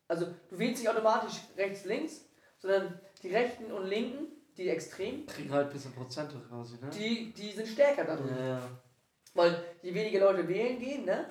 also 0.07 0.25
du 0.49 0.59
wählst 0.59 0.81
nicht 0.83 0.89
automatisch 0.89 1.35
rechts, 1.55 1.85
links, 1.85 2.25
sondern 2.59 2.99
die 3.23 3.29
Rechten 3.29 3.71
und 3.71 3.85
Linken, 3.87 4.27
die 4.57 4.67
Extremen, 4.69 5.25
kriegen 5.27 5.51
halt 5.51 5.67
ein 5.67 5.73
bisschen 5.73 5.93
Prozente 5.93 6.35
quasi, 6.49 6.75
ne? 6.81 6.89
die, 6.89 7.31
die 7.33 7.51
sind 7.51 7.67
stärker 7.67 8.03
da 8.03 8.15
drin. 8.15 8.35
ja, 8.37 8.45
ja. 8.47 8.61
Weil 9.37 9.63
je 9.83 9.93
weniger 9.93 10.19
Leute 10.21 10.47
wählen 10.47 10.79
gehen, 10.79 11.05
ne, 11.05 11.25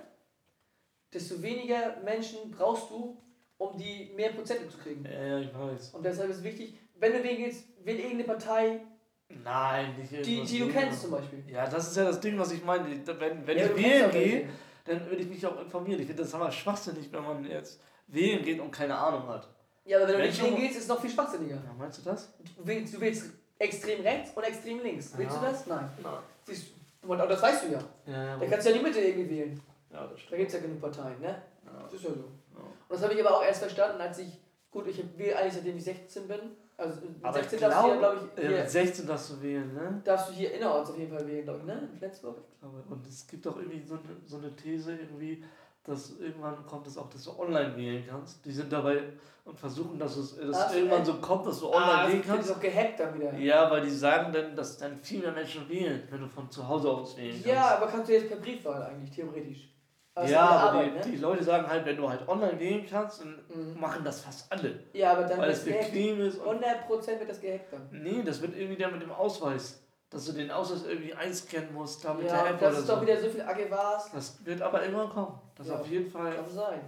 desto 1.13 1.43
weniger 1.43 1.97
Menschen 2.05 2.51
brauchst 2.51 2.89
du, 2.91 3.21
um 3.59 3.77
die 3.77 4.13
mehr 4.15 4.31
Prozente 4.31 4.69
zu 4.69 4.79
kriegen. 4.79 5.05
Ja, 5.05 5.25
ja, 5.27 5.39
ich 5.41 5.53
weiß. 5.53 5.91
Und 5.95 6.05
deshalb 6.05 6.31
ist 6.31 6.39
es 6.39 6.45
wichtig, 6.45 6.79
wenn 6.95 7.13
du 7.13 7.23
wählen 7.25 7.37
gehst, 7.39 7.65
wähl 7.85 7.97
irgendeine 7.97 8.25
Partei, 8.25 8.81
Nein, 9.29 9.97
nicht 9.99 10.25
die, 10.25 10.45
die 10.45 10.59
du 10.61 10.69
kennst 10.69 11.03
zum 11.03 11.11
Beispiel. 11.11 11.43
Ja, 11.49 11.67
das 11.69 11.89
ist 11.89 11.97
ja 11.97 12.05
das 12.05 12.21
Ding, 12.21 12.39
was 12.39 12.53
ich 12.53 12.63
meine. 12.65 12.85
Wenn, 12.89 13.45
wenn 13.45 13.59
Ja, 13.59 13.65
ich 13.65 13.71
du 13.73 13.77
wählen 13.77 14.11
gehe, 14.13 14.49
dann 14.85 15.05
würde 15.07 15.17
ich 15.23 15.27
mich 15.29 15.45
auch 15.45 15.61
informieren. 15.61 15.99
Ich 16.01 16.07
finde 16.07 16.23
das 16.23 16.33
aber 16.33 16.53
schwachsinnig, 16.53 17.11
wenn 17.13 17.25
man 17.25 17.45
jetzt 17.45 17.81
wählen 18.07 18.45
geht 18.45 18.61
und 18.61 18.71
keine 18.71 18.97
Ahnung 18.97 19.27
hat. 19.27 19.49
Ja, 19.85 19.97
aber 19.99 20.07
wenn 20.07 20.13
du 20.13 20.19
Wenn 20.21 20.27
nicht 20.29 20.39
schon 20.39 20.51
wählen 20.51 20.61
gehst, 20.61 20.77
ist 20.77 20.83
es 20.85 20.89
noch 20.89 21.01
viel 21.01 21.11
schwachsinniger. 21.11 21.57
Ja, 21.57 21.75
meinst 21.77 21.99
du 21.99 22.03
das? 22.09 22.33
Du 22.57 22.65
wählst, 22.65 22.95
du 22.95 23.01
wählst 23.01 23.31
extrem 23.59 24.01
rechts 24.03 24.31
und 24.33 24.45
extrem 24.45 24.81
links. 24.81 25.13
Willst 25.17 25.35
Ja. 25.35 25.41
du 25.41 25.47
das? 25.47 25.67
Nein. 25.67 25.91
Nein. 26.05 26.13
Siehst 26.45 26.67
und 27.09 27.19
das 27.19 27.43
weißt 27.43 27.65
du 27.65 27.73
ja. 27.73 27.79
Ja, 28.07 28.37
Da 28.37 28.47
kannst 28.47 28.67
du 28.67 28.71
ja 28.71 28.77
die 28.79 28.83
Mitte 28.83 29.01
irgendwie 29.01 29.31
wählen. 29.31 29.61
ja 29.93 30.03
das 30.03 30.11
Da 30.13 30.19
stimmt. 30.19 30.39
gibt 30.39 30.49
es 30.49 30.55
ja 30.55 30.61
genug 30.61 30.81
Parteien, 30.81 31.21
ne? 31.21 31.43
Ja. 31.65 31.83
Das 31.85 31.93
ist 31.95 32.05
ja 32.05 32.11
so. 32.11 32.17
Ja. 32.55 32.61
Und 32.63 32.71
das 32.91 33.03
habe 33.03 33.15
ich 33.15 33.21
aber 33.25 33.37
auch 33.37 33.43
erst 33.45 33.61
verstanden, 33.61 34.01
als 34.01 34.19
ich, 34.19 34.41
gut, 34.71 34.87
ich 34.87 35.03
wähle 35.19 35.37
eigentlich 35.37 35.55
seitdem 35.55 35.77
ich 35.77 35.85
16 35.85 36.29
bin. 36.29 36.39
Also 36.79 37.01
mit 37.01 37.25
Aber 37.25 37.33
16 37.39 37.57
ich 37.59 37.65
darfst 37.65 37.85
du 37.85 37.89
ja, 37.89 37.97
glaube, 37.97 38.17
glaube 38.19 38.31
ich, 38.37 38.43
ja, 38.45 38.49
hier, 38.51 38.59
mit 38.59 38.71
16 38.71 39.07
darfst 39.07 39.31
du 39.31 39.43
wählen, 39.43 39.75
ne? 39.75 40.01
darfst 40.05 40.29
du 40.29 40.33
hier 40.35 40.53
innerorts 40.55 40.91
auf 40.91 40.99
jeden 40.99 41.11
Fall 41.17 41.27
wählen, 41.27 41.45
glaube 41.45 41.61
ich, 41.61 41.65
ne? 41.65 41.89
In 41.91 41.99
Flensburg. 41.99 42.37
Aber- 42.61 42.83
Und 42.95 43.07
es 43.07 43.27
gibt 43.27 43.47
auch 43.49 43.57
irgendwie 43.57 43.83
so 43.87 43.95
eine, 43.95 44.03
so 44.27 44.37
eine 44.37 44.55
These 44.55 44.93
irgendwie, 44.97 45.43
dass 45.87 46.19
irgendwann 46.19 46.65
kommt 46.67 46.87
es 46.87 46.97
auch, 46.99 47.09
dass 47.11 47.25
du 47.25 47.39
online 47.39 47.77
wählen 47.77 48.05
kannst. 48.09 48.45
Die 48.45 48.51
sind 48.53 48.73
dabei 48.73 49.03
und 49.45 49.59
versuchen, 49.59 49.99
dass 49.99 50.17
es 50.17 50.37
dass 50.37 50.73
so, 50.73 50.77
irgendwann 50.79 51.05
so 51.05 51.15
kommt, 51.15 51.47
dass 51.47 51.61
du 51.61 51.71
Ah, 51.71 51.77
online 51.77 52.03
das 52.03 52.13
wählen 52.13 52.25
kannst. 52.27 52.53
auch 52.55 52.61
gehackt 52.61 53.01
dann 53.01 53.15
wieder. 53.15 53.33
Ja, 53.35 53.71
weil 53.71 53.83
die 53.83 53.91
sagen 53.91 54.33
dann, 54.33 54.57
dass 54.57 54.79
dann 54.79 54.97
viel 54.97 55.21
mehr 55.21 55.33
Menschen 55.33 55.69
wählen, 55.69 56.03
wenn 56.11 56.21
du 56.21 56.27
von 56.29 56.51
zu 56.51 56.67
Hause 56.67 56.91
aus 56.91 57.17
wählen 57.17 57.31
kannst. 57.33 57.47
Ja, 57.47 57.77
aber 57.77 57.87
kannst 57.87 58.09
du 58.09 58.13
jetzt 58.15 58.29
per 58.29 58.37
Briefwahl 58.39 58.83
eigentlich, 58.83 59.11
theoretisch. 59.15 59.71
Es 60.19 60.31
ja, 60.31 60.41
aber 60.49 60.79
Arbeit, 60.79 61.05
die, 61.05 61.11
ne? 61.11 61.17
die 61.17 61.21
Leute 61.23 61.45
sagen 61.45 61.69
halt, 61.69 61.85
wenn 61.85 61.99
du 61.99 62.09
halt 62.09 62.27
online 62.27 62.59
wählen 62.59 62.87
kannst, 62.89 63.21
dann 63.21 63.39
Mhm. 63.55 63.79
machen 63.79 64.03
das 64.03 64.23
fast 64.23 64.51
alle. 64.51 64.81
Ja, 64.95 65.13
aber 65.13 65.25
dann 65.25 65.39
Weil 65.39 65.49
wird 65.49 65.59
es 65.59 65.65
bequem 65.65 66.21
ist. 66.23 66.39
Und 66.39 66.65
100% 66.65 67.19
wird 67.21 67.29
das 67.29 67.39
gehackt 67.41 67.71
dann. 67.73 67.87
nee, 67.93 68.23
das 68.25 68.41
wird 68.41 68.57
irgendwie 68.57 68.81
dann 68.83 68.93
mit 68.93 69.03
dem 69.03 69.11
Ausweis, 69.13 69.86
dass 70.11 70.25
du 70.27 70.33
den 70.33 70.51
Ausweis 70.51 70.85
irgendwie 70.85 71.13
einscannen 71.15 71.73
musst, 71.75 72.05
da 72.05 72.15
mit 72.15 72.27
Ja, 72.27 72.43
der 72.43 72.51
App 72.53 72.61
das 72.61 72.71
oder 72.73 72.79
ist 72.81 72.87
so. 72.87 72.95
doch 72.95 73.03
wieder 73.03 73.21
so 73.21 73.29
viel 73.29 73.43
Agevas. 73.43 74.11
Das 74.13 74.45
wird 74.45 74.63
aber 74.63 74.83
immer 74.83 75.09
kommen, 75.09 75.39
dass 75.57 75.67
Ja. 75.69 75.81
auf 75.81 75.87
jeden 75.89 76.11
Fall 76.11 76.39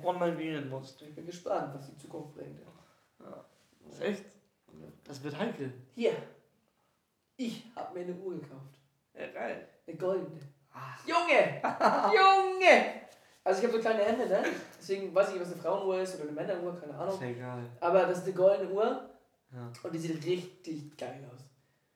online 0.05 0.39
wählen 0.39 0.69
musst. 0.69 1.03
Ich 1.03 1.15
bin 1.15 1.27
gespannt, 1.27 1.75
was 1.75 1.87
die 1.89 1.97
Zukunft 1.97 2.35
bringt. 2.35 2.61
Ja. 3.21 3.45
Das 3.85 3.95
ist 3.95 4.01
echt, 4.03 4.25
das 5.05 5.23
wird 5.25 5.37
heikel. 5.39 5.73
Hier. 5.95 6.13
Ich 7.37 7.65
habe 7.77 7.99
mir 7.99 8.05
eine 8.05 8.15
Uhr 8.15 8.35
gekauft. 8.35 8.79
Ja, 9.15 9.27
geil. 9.29 9.69
Eine 9.87 9.97
goldene. 9.97 10.41
Ach, 10.73 10.99
Junge! 11.07 11.61
Junge! 12.15 12.85
Also 13.45 13.61
ich 13.61 13.67
habe 13.67 13.77
so 13.77 13.81
kleine 13.81 14.05
Hände, 14.05 14.27
ne? 14.27 14.45
Deswegen 14.79 15.15
weiß 15.15 15.29
ich 15.29 15.35
nicht, 15.35 15.43
was 15.43 15.53
eine 15.53 15.63
Frauenuhr 15.63 16.01
ist 16.01 16.15
oder 16.17 16.25
eine 16.25 16.33
Männeruhr, 16.33 16.75
keine 16.79 16.93
ist 16.93 16.99
Ahnung. 16.99 17.21
ja 17.21 17.27
egal. 17.29 17.63
Aber 17.81 18.01
das 18.07 18.19
ist 18.19 18.25
eine 18.25 18.35
goldene 18.35 18.71
Uhr 18.71 19.09
Ja. 19.53 19.73
und 19.83 19.95
die 19.95 19.99
sieht 19.99 20.25
richtig 20.25 20.97
geil 20.99 21.25
aus. 21.33 21.41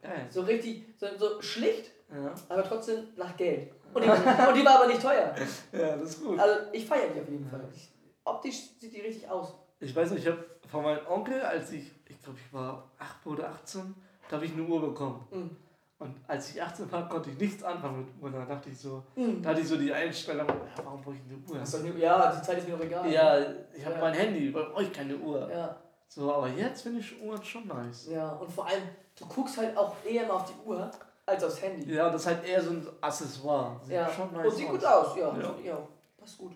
Geil. 0.02 0.26
So 0.30 0.42
richtig, 0.42 0.84
so, 0.98 1.06
so 1.16 1.40
schlicht, 1.40 1.90
Ja. 2.12 2.34
aber 2.48 2.64
trotzdem 2.64 3.04
nach 3.16 3.36
Geld. 3.36 3.70
Und 3.94 4.02
die, 4.04 4.08
und 4.08 4.54
die 4.56 4.64
war 4.64 4.76
aber 4.76 4.86
nicht 4.86 5.02
teuer. 5.02 5.34
ja, 5.72 5.96
das 5.96 6.10
ist 6.10 6.24
gut. 6.24 6.38
Also 6.38 6.60
ich 6.72 6.86
feiere 6.86 7.10
die 7.14 7.20
auf 7.20 7.28
jeden 7.28 7.46
Fall. 7.46 7.60
Ich, 7.74 7.90
optisch 8.24 8.70
sieht 8.78 8.94
die 8.94 9.00
richtig 9.02 9.28
aus. 9.28 9.52
Ich 9.80 9.94
weiß 9.94 10.12
nicht, 10.12 10.24
ich 10.24 10.30
habe 10.30 10.42
von 10.70 10.82
meinem 10.82 11.06
Onkel, 11.06 11.40
als 11.42 11.72
ich, 11.72 11.90
ich 12.08 12.18
glaube, 12.22 12.38
ich 12.42 12.52
war 12.54 12.90
8 12.98 13.26
oder 13.26 13.50
18, 13.50 13.94
da 14.30 14.36
habe 14.36 14.46
ich 14.46 14.52
eine 14.54 14.62
Uhr 14.62 14.80
bekommen. 14.80 15.26
Mhm. 15.30 15.56
Und 15.98 16.16
als 16.26 16.50
ich 16.54 16.62
18 16.62 16.90
war, 16.90 17.06
konnte 17.08 17.28
ich 17.30 17.38
nichts 17.38 17.62
anfangen 17.62 17.98
mit 17.98 18.08
Uhren. 18.22 18.32
Da 18.32 18.46
dachte 18.46 18.70
ich 18.70 18.78
so, 18.78 19.02
Mhm. 19.14 19.42
da 19.42 19.50
hatte 19.50 19.60
ich 19.60 19.68
so 19.68 19.76
die 19.76 19.92
Einstellung, 19.92 20.48
ja, 20.48 20.84
warum 20.84 21.02
brauche 21.02 21.14
ich 21.16 21.20
eine 21.28 21.36
Uhr? 21.36 21.82
Nur- 21.92 21.98
Ja, 21.98 22.32
die 22.34 22.42
Zeit 22.46 22.58
ist 22.58 22.68
mir 22.68 22.76
doch 22.78 22.84
egal. 22.84 23.12
Ja, 23.12 23.38
ich 23.74 23.84
habe 23.84 23.94
Ja. 23.96 24.00
mein 24.00 24.14
Handy, 24.14 24.50
brauche 24.50 24.82
ich 24.84 24.92
keine 24.92 25.16
Uhr? 25.18 25.50
Ja, 25.50 25.76
So, 26.08 26.32
aber 26.32 26.48
jetzt 26.48 26.80
finde 26.82 27.00
ich 27.00 27.22
Uhren 27.22 27.44
schon 27.44 27.66
nice. 27.68 28.08
ja. 28.10 28.30
Und 28.32 28.50
vor 28.50 28.66
allem, 28.66 28.82
du 29.22 29.28
guckst 29.34 29.56
halt 29.58 29.76
auch 29.76 29.94
eher 30.04 30.26
mal 30.26 30.34
auf 30.34 30.44
die 30.46 30.68
Uhr 30.68 30.90
als 31.26 31.44
aufs 31.44 31.62
Handy. 31.62 31.94
Ja, 31.94 32.10
das 32.10 32.22
ist 32.22 32.26
halt 32.26 32.44
eher 32.44 32.62
so 32.62 32.70
ein 32.70 32.86
Accessoire. 33.00 33.80
Sieht 33.82 33.92
Ja. 33.94 34.10
schon 34.10 34.32
nice 34.32 34.46
Und 34.46 34.56
sieht 34.56 34.68
gut 34.68 34.84
aus, 34.84 35.16
ja. 35.16 35.38
Ja. 35.38 35.54
ja. 35.64 35.88
Passt 36.18 36.38
gut. 36.38 36.52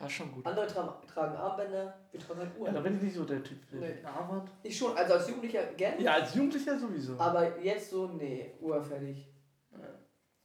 Ja, 0.00 0.10
schon 0.10 0.32
gut. 0.32 0.44
Andere 0.46 0.66
tra 0.66 1.00
tragen 1.06 1.36
Armbänder, 1.36 1.94
wir 2.10 2.20
tragen 2.20 2.40
halt 2.40 2.50
Ja, 2.54 2.60
Uhren. 2.60 2.74
da 2.74 2.80
bin 2.80 2.96
ich 2.96 3.02
nicht 3.02 3.14
so 3.16 3.24
der 3.24 3.42
Typ 3.42 3.64
für 3.64 3.76
Nee. 3.76 3.92
den 3.94 4.04
Armband. 4.06 4.50
Ich 4.62 4.76
schon, 4.76 4.96
also 4.96 5.14
als 5.14 5.28
Jugendlicher 5.28 5.64
gerne. 5.74 6.02
Ja, 6.02 6.14
als 6.14 6.34
Jugendlicher 6.34 6.78
sowieso. 6.78 7.18
Aber 7.18 7.58
jetzt 7.60 7.90
so, 7.90 8.08
nee, 8.08 8.52
Uhr 8.60 8.82
fertig. 8.82 9.28
Ja. 9.72 9.78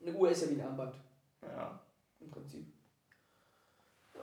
Eine 0.08 0.16
Uhr 0.16 0.30
ist 0.30 0.44
ja 0.44 0.50
wie 0.52 0.62
ein 0.62 0.68
Armband, 0.68 0.94
Ja. 1.42 1.80
im 2.20 2.30
Prinzip. 2.30 2.72
Ja. 4.14 4.22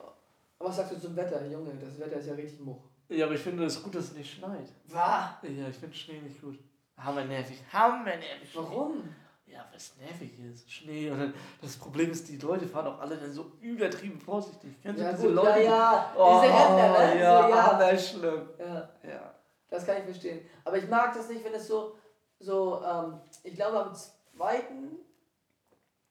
Aber 0.58 0.68
was 0.68 0.76
sagst 0.76 0.92
du 0.92 1.00
zum 1.00 1.16
Wetter, 1.16 1.44
Junge? 1.46 1.72
Das 1.74 1.98
Wetter 1.98 2.16
ist 2.16 2.26
ja 2.28 2.34
richtig 2.34 2.60
much. 2.60 2.80
ja, 3.08 3.26
aber 3.26 3.34
ich 3.34 3.40
finde 3.40 3.64
es 3.64 3.82
gut, 3.82 3.94
dass 3.96 4.04
es 4.04 4.14
nicht 4.14 4.32
schneit. 4.32 4.68
Wah! 4.86 5.38
Ja, 5.42 5.68
ich 5.68 5.76
finde 5.76 5.94
Schnee 5.96 6.20
nicht 6.20 6.40
gut. 6.40 6.58
Hammer 6.98 7.24
nervig. 7.24 7.62
Hammer 7.72 8.04
nervig. 8.16 8.50
Warum? 8.54 9.14
Ja, 9.46 9.64
weil 9.70 9.76
es 9.76 9.94
nervig 9.96 10.38
ist. 10.40 10.70
Schnee. 10.70 11.10
Und 11.10 11.18
dann, 11.20 11.34
das 11.62 11.76
Problem 11.76 12.10
ist, 12.10 12.28
die 12.28 12.36
Leute 12.38 12.66
fahren 12.66 12.86
auch 12.88 13.00
alle 13.00 13.16
dann 13.16 13.32
so 13.32 13.52
übertrieben 13.60 14.20
vorsichtig. 14.20 14.74
Kennst 14.82 15.00
Ja, 15.00 15.10
du 15.10 15.16
diese 15.16 15.26
gut, 15.28 15.36
Leute? 15.36 15.60
ja, 15.60 15.64
ja. 15.64 16.14
Oh, 16.16 16.40
Diese 16.42 16.52
Ränder, 16.52 17.14
ne? 17.14 17.20
Ja, 17.20 17.42
so, 17.42 17.48
ja. 17.48 17.62
hammer 17.72 17.98
schlimm. 17.98 18.48
ja. 18.58 18.88
Ja. 19.08 19.34
Das 19.68 19.84
kann 19.84 19.96
ich 19.98 20.04
verstehen. 20.04 20.46
Aber 20.64 20.76
ich 20.78 20.88
mag 20.88 21.12
das 21.14 21.28
nicht, 21.28 21.44
wenn 21.44 21.54
es 21.54 21.66
so, 21.66 21.96
so 22.38 22.82
ähm, 22.84 23.20
ich 23.42 23.54
glaube 23.54 23.80
am 23.80 23.94
zweiten, 23.94 24.96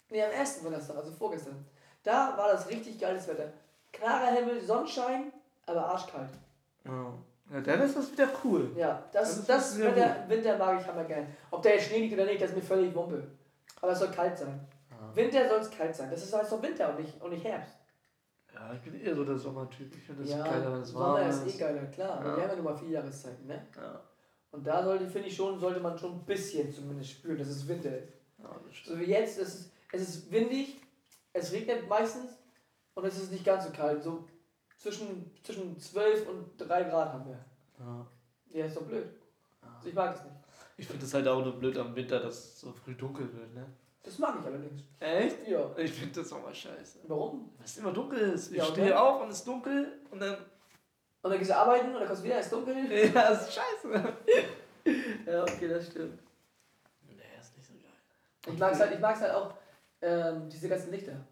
nee, 0.10 0.24
am 0.24 0.32
ersten 0.32 0.64
Donnerstag, 0.66 0.98
also 0.98 1.12
vorgestern, 1.12 1.66
da 2.04 2.36
war 2.38 2.50
das 2.52 2.70
richtig 2.70 3.00
geiles 3.00 3.28
Wetter. 3.28 3.52
Klarer 3.94 4.32
Himmel, 4.32 4.62
Sonnenschein, 4.62 5.32
aber 5.66 5.86
arschkalt. 5.88 6.32
Ja. 6.84 7.14
Ja, 7.52 7.62
dann 7.62 7.82
ist 7.82 7.96
das 7.96 8.12
wieder 8.12 8.28
cool. 8.44 8.72
Ja, 8.76 9.04
Das 9.12 9.30
das, 9.30 9.38
ist 9.40 9.50
das 9.50 9.80
Wetter, 9.80 10.26
Winter 10.28 10.58
mag 10.58 10.82
ich 10.82 10.88
hammer 10.88 11.04
gern. 11.04 11.28
Ob 11.52 11.62
der 11.62 11.76
jetzt 11.76 11.88
Schnee 11.88 12.00
liegt 12.00 12.14
oder 12.14 12.26
nicht, 12.26 12.42
das 12.42 12.50
ist 12.52 12.56
mir 12.56 12.62
völlig 12.64 12.94
Wumpe. 12.96 13.24
Aber 13.82 13.92
es 13.92 14.00
soll 14.00 14.10
kalt 14.12 14.38
sein. 14.38 14.60
Winter 15.14 15.48
soll 15.48 15.60
es 15.60 15.70
kalt 15.70 15.96
sein. 15.96 16.10
Das 16.10 16.24
ist 16.24 16.34
heißt 16.34 16.52
doch 16.52 16.62
Winter 16.62 16.90
und 16.90 17.00
nicht, 17.00 17.22
und 17.22 17.30
nicht 17.32 17.44
Herbst. 17.46 17.76
Ja, 18.54 18.74
ich 18.74 18.82
bin 18.82 19.00
eher 19.00 19.16
so 19.16 19.24
der 19.26 19.38
Sommertyp. 19.38 19.94
Ich 19.96 20.04
finde 20.04 20.24
es 20.24 20.30
ja, 20.32 20.44
geiler, 20.44 20.74
wenn 20.74 20.82
es 20.82 20.94
warm 20.94 21.18
Sommer 21.18 21.30
ist. 21.30 21.46
ist 21.46 21.56
eh 21.56 21.60
geiler, 21.60 21.86
klar. 21.88 22.12
Aber 22.20 22.30
Ja. 22.30 22.36
wir 22.38 22.44
haben 22.44 22.50
ja 22.50 22.56
nur 22.56 22.66
mal 22.72 22.76
vier 22.76 22.90
Jahreszeiten, 22.90 23.46
ne? 23.48 23.68
Ja. 23.76 24.02
Und 24.52 24.66
da 24.66 24.84
sollte, 24.84 25.06
finde 25.08 25.28
ich 25.28 25.36
schon, 25.36 25.60
sollte 25.60 25.82
man 25.82 25.98
schon 25.98 26.14
ein 26.14 26.26
bisschen 26.26 26.72
zumindest 26.74 27.12
spüren, 27.12 27.38
dass 27.38 27.48
es 27.50 27.68
Winter 27.68 27.98
ist. 27.98 28.14
ja. 28.40 28.50
So 28.86 28.98
wie 28.98 29.04
jetzt, 29.06 29.38
es 29.38 29.56
ist, 29.56 29.72
es 29.92 30.02
ist 30.02 30.32
windig, 30.32 30.82
es 31.34 31.52
regnet 31.52 31.88
meistens 31.90 32.32
und 32.94 33.06
es 33.06 33.18
ist 33.22 33.32
nicht 33.34 33.44
ganz 33.46 33.66
so 33.66 33.72
kalt. 33.72 34.02
So 34.02 34.26
zwischen, 34.78 35.32
zwischen 35.44 35.80
12 35.80 36.28
und 36.28 36.58
3 36.58 36.84
Grad 36.84 37.14
haben 37.14 37.26
wir. 37.28 37.40
Ja. 37.80 38.08
Ja, 38.50 38.66
ist 38.66 38.78
doch 38.78 38.84
blöd. 38.84 39.08
Ja. 39.62 39.70
Also 39.76 39.90
ich 39.90 39.94
mag 39.96 40.16
es 40.16 40.24
nicht. 40.24 40.36
Ich 40.78 40.88
finde 40.88 41.06
es 41.06 41.14
halt 41.14 41.28
auch 41.28 41.44
nur 41.44 41.58
blöd 41.58 41.78
am 41.78 41.96
Winter, 41.96 42.20
dass 42.20 42.36
es 42.38 42.60
so 42.62 42.72
früh 42.72 42.96
dunkel 42.96 43.32
wird, 43.34 43.54
ne? 43.54 43.66
Das 44.04 44.20
mag 44.20 44.36
ich 44.40 44.46
allerdings. 44.46 44.84
Echt? 45.00 45.48
Ja. 45.48 45.72
Ich 45.78 45.92
finde 45.92 46.22
das 46.22 46.32
auch 46.32 46.42
mal 46.42 46.54
scheiße. 46.54 47.00
Warum? 47.08 47.52
Weil 47.58 47.66
es 47.66 47.78
immer 47.78 47.92
dunkel 47.92 48.20
ist. 48.20 48.52
Ich 48.52 48.58
Ja, 48.58 48.66
stehe 48.66 49.00
auf 49.00 49.22
und 49.22 49.30
es 49.30 49.38
ist 49.40 49.48
dunkel 49.48 50.00
und 50.12 50.20
dann. 50.22 50.36
Und 50.36 51.32
dann 51.32 51.40
gehst 51.40 51.50
du 51.50 51.58
arbeiten 51.58 51.88
und 51.88 51.96
dann 51.96 52.06
kommst 52.06 52.22
du 52.22 52.26
wieder, 52.28 52.38
es 52.38 52.46
ist 52.46 52.54
dunkel. 52.54 52.76
Ja, 53.14 53.32
es 53.32 53.48
ist 53.48 53.54
scheiße. 53.54 54.14
Ja, 55.26 55.42
okay, 55.42 55.68
das 55.68 55.88
stimmt. 55.88 56.22
Nee, 57.08 57.16
ist 57.40 57.58
nicht 57.58 57.66
so 57.66 57.74
geil. 57.74 58.54
Ich 58.54 58.60
mag 58.60 58.72
es 58.74 58.80
halt, 58.80 58.94
ich 58.94 59.00
mag's 59.00 59.20
halt 59.22 59.34
auch, 59.34 59.56
ähm, 60.00 60.48
diese 60.48 60.70
ganzen 60.70 60.92
Lichter. 60.92 61.26